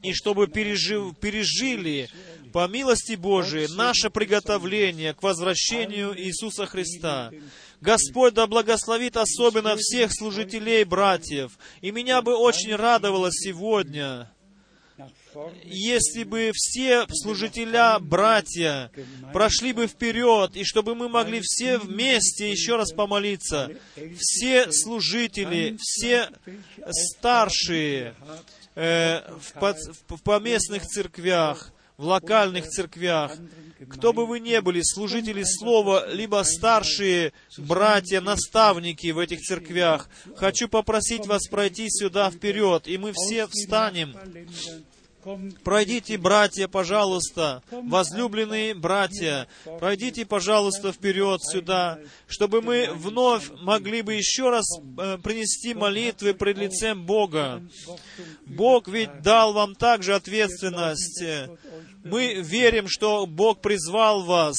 [0.03, 2.07] и чтобы пережив- пережили
[2.53, 7.31] по милости Божией наше приготовление к возвращению Иисуса Христа.
[7.81, 11.57] Господь да благословит особенно всех служителей, братьев.
[11.81, 14.31] И меня бы очень радовало сегодня,
[15.63, 18.91] если бы все служителя, братья,
[19.33, 23.69] прошли бы вперед, и чтобы мы могли все вместе еще раз помолиться.
[24.17, 26.29] Все служители, все
[26.91, 28.15] старшие
[28.75, 29.77] э, в, под-
[30.09, 33.35] в поместных церквях, в локальных церквях,
[33.89, 40.67] кто бы вы ни были, служители слова, либо старшие братья, наставники в этих церквях, хочу
[40.69, 44.15] попросить вас пройти сюда вперед, и мы все встанем.
[45.63, 49.47] Пройдите, братья, пожалуйста, возлюбленные братья,
[49.79, 54.65] пройдите, пожалуйста, вперед сюда, чтобы мы вновь могли бы еще раз
[54.97, 57.61] э, принести молитвы пред лицем Бога.
[58.45, 61.23] Бог ведь дал вам также ответственность.
[62.03, 64.57] Мы верим, что Бог призвал вас.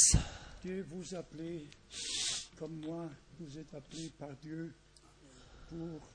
[5.71, 6.10] Pour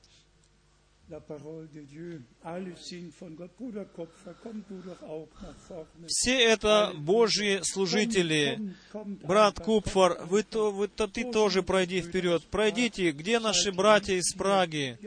[6.08, 8.74] Все это Божьи служители.
[9.22, 12.44] Брат Купфор, вы, то, вы, то, ты тоже пройди вперед.
[12.50, 14.98] Пройдите, где наши братья из Праги?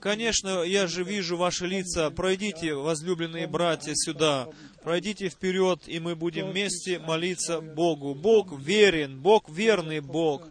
[0.00, 2.10] Конечно, я же вижу ваши лица.
[2.10, 4.48] Пройдите, возлюбленные братья, сюда.
[4.82, 8.14] Пройдите вперед, и мы будем вместе молиться Богу.
[8.14, 10.48] Бог верен, Бог верный Бог.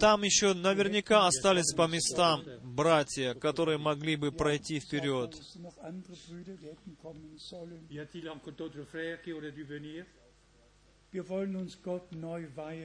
[0.00, 5.34] Там еще наверняка остались по местам братья, которые могли бы пройти вперед.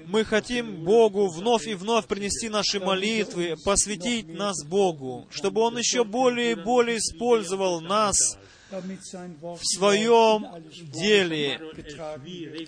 [0.05, 6.03] Мы хотим Богу вновь и вновь принести наши молитвы, посвятить нас Богу, чтобы Он еще
[6.05, 8.37] более и более использовал нас
[9.55, 10.45] в своем
[10.91, 11.59] деле,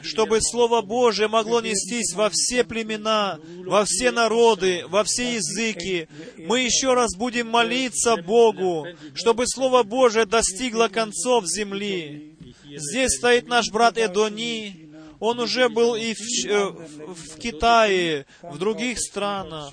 [0.01, 6.07] чтобы Слово Божие могло нестись во все племена, во все народы, во все языки.
[6.37, 12.35] Мы еще раз будем молиться Богу, чтобы Слово Божие достигло концов земли.
[12.65, 14.81] Здесь стоит наш брат Эдони.
[15.19, 19.71] Он уже был и в, Ч- э, в- в Китае, в других странах.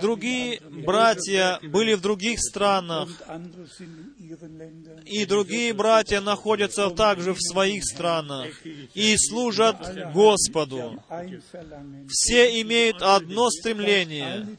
[0.00, 3.08] Другие братья были в других странах.
[5.04, 8.48] И другие братья находятся также в своих странах
[8.94, 11.02] и служат Господу.
[12.08, 14.56] Все имеют одно стремление,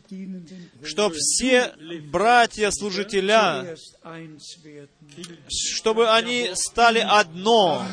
[0.84, 1.74] чтобы все
[2.12, 3.76] братья-служителя,
[5.48, 7.86] чтобы они стали одно,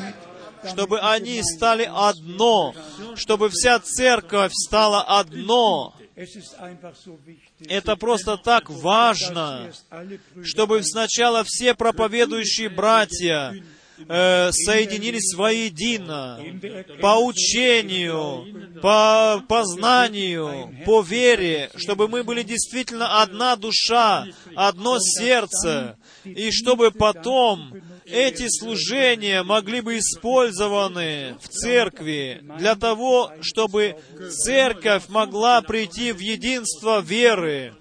[0.67, 2.73] чтобы они стали одно,
[3.15, 5.93] чтобы вся церковь стала одно.
[7.67, 9.71] Это просто так важно,
[10.43, 13.53] чтобы сначала все проповедующие братья
[13.97, 16.39] э, соединились воедино
[17.01, 24.25] по учению, по познанию, по вере, чтобы мы были действительно одна душа,
[24.55, 27.73] одно сердце, и чтобы потом
[28.05, 33.97] эти служения могли бы использованы в церкви для того, чтобы
[34.29, 37.73] церковь могла прийти в единство веры.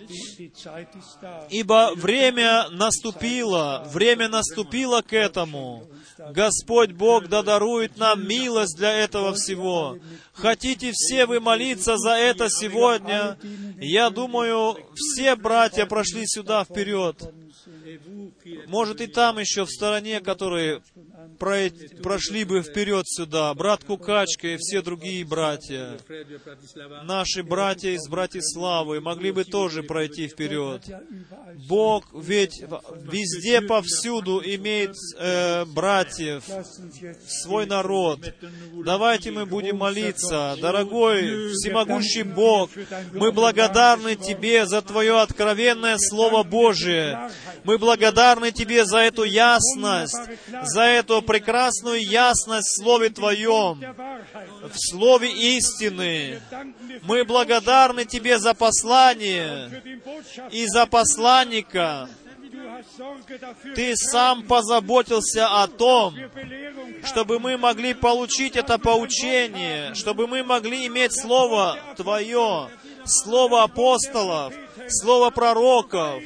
[1.51, 5.87] Ибо время наступило, время наступило к этому.
[6.31, 9.99] Господь Бог да дарует нам милость для этого всего.
[10.33, 13.37] Хотите все вы молиться за это сегодня?
[13.79, 17.33] Я думаю, все братья прошли сюда вперед.
[18.67, 20.83] Может, и там еще в стороне, которые
[21.39, 23.53] прошли бы вперед сюда.
[23.55, 25.99] Брат Кукачка и все другие братья.
[27.05, 30.83] Наши братья из Братиславы могли бы тоже пройти вперед.
[31.69, 32.63] Бог ведь
[33.03, 35.65] везде, повсюду имеет э,
[36.05, 36.45] братьев,
[37.27, 38.21] свой народ.
[38.85, 40.57] Давайте мы будем молиться.
[40.61, 42.71] Дорогой, всемогущий Бог,
[43.13, 47.31] мы благодарны Тебе за Твое откровенное Слово Божие.
[47.65, 50.19] Мы благодарны Тебе за эту ясность,
[50.63, 53.81] за эту прекрасную ясность в Слове Твоем,
[54.63, 56.41] в Слове истины.
[57.03, 59.83] Мы благодарны Тебе за послание
[60.51, 62.09] и за посланника.
[63.75, 66.15] Ты сам позаботился о том,
[67.05, 72.69] чтобы мы могли получить это поучение, чтобы мы могли иметь Слово Твое,
[73.05, 74.55] Слово апостолов,
[74.89, 76.23] Слово пророков,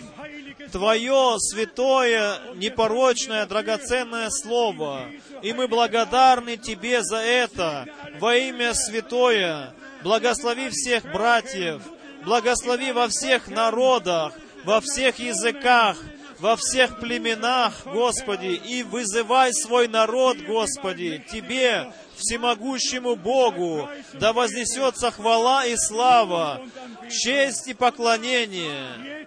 [0.71, 5.07] Твое святое, непорочное, драгоценное Слово.
[5.43, 7.87] И мы благодарны Тебе за это
[8.21, 9.75] во имя святое.
[10.03, 11.83] Благослови всех братьев,
[12.25, 14.35] благослови во всех народах,
[14.65, 15.97] во всех языках,
[16.39, 25.67] во всех племенах, Господи, и вызывай свой народ, Господи, Тебе, всемогущему Богу, да вознесется хвала
[25.67, 26.63] и слава,
[27.11, 29.27] честь и поклонение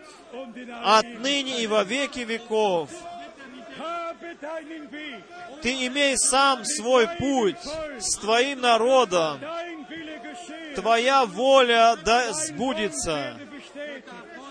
[0.83, 2.89] отныне и во веки веков.
[5.61, 7.57] Ты имей сам свой путь
[7.99, 9.39] с Твоим народом.
[10.75, 13.37] Твоя воля да сбудется.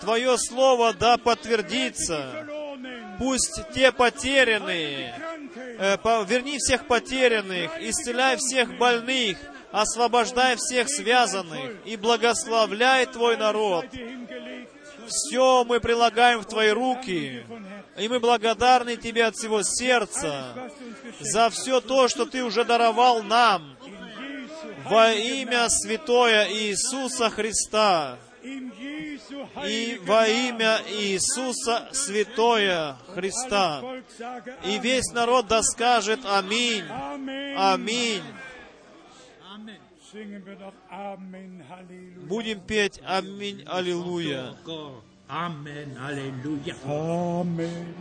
[0.00, 2.46] Твое слово да подтвердится.
[3.20, 5.14] Пусть те потерянные,
[5.78, 9.36] э, верни всех потерянных, исцеляй всех больных,
[9.70, 13.84] освобождай всех связанных и благословляй Твой народ.
[15.06, 17.44] Все мы прилагаем в Твои руки,
[17.98, 20.54] и мы благодарны Тебе от всего сердца
[21.20, 23.76] за все то, что Ты уже даровал нам
[24.86, 33.82] во имя святое Иисуса Христа и во имя Иисуса святое Христа.
[34.64, 36.84] И весь народ да скажет Аминь.
[37.56, 38.22] Аминь.
[42.26, 44.56] Будем петь Аминь, Аллилуйя.
[45.30, 45.94] Amen.
[45.96, 46.74] Halleluja.
[46.84, 47.94] Amen.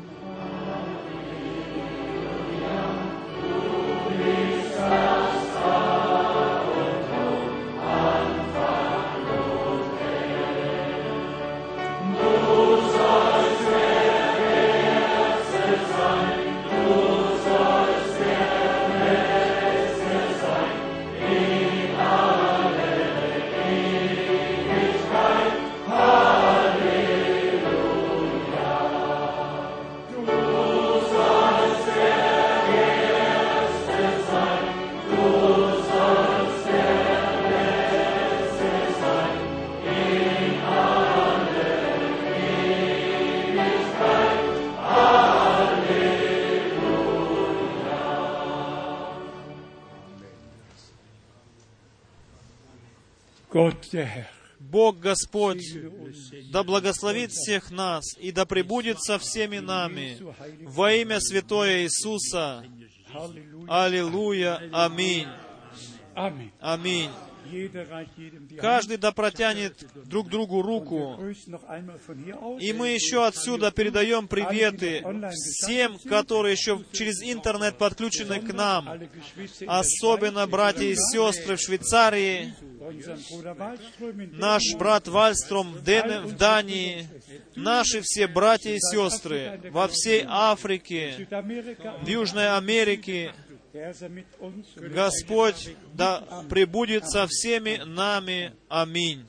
[54.60, 55.64] Бог Господь
[56.52, 60.18] да благословит всех нас и да пребудет со всеми нами
[60.66, 62.66] во имя святое Иисуса.
[63.68, 64.62] Аллилуйя.
[64.74, 65.28] Аминь.
[66.60, 67.10] Аминь.
[68.60, 71.18] Каждый да протянет друг другу руку.
[72.60, 75.04] И мы еще отсюда передаем приветы
[75.34, 78.90] всем, которые еще через интернет подключены к нам.
[79.68, 82.54] Особенно братья и сестры в Швейцарии,
[84.34, 87.08] наш брат Вальстром в Дании,
[87.56, 91.28] наши все братья и сестры во всей Африке,
[92.02, 93.34] в Южной Америке.
[94.76, 98.54] Господь да пребудет со всеми нами.
[98.68, 99.26] Аминь.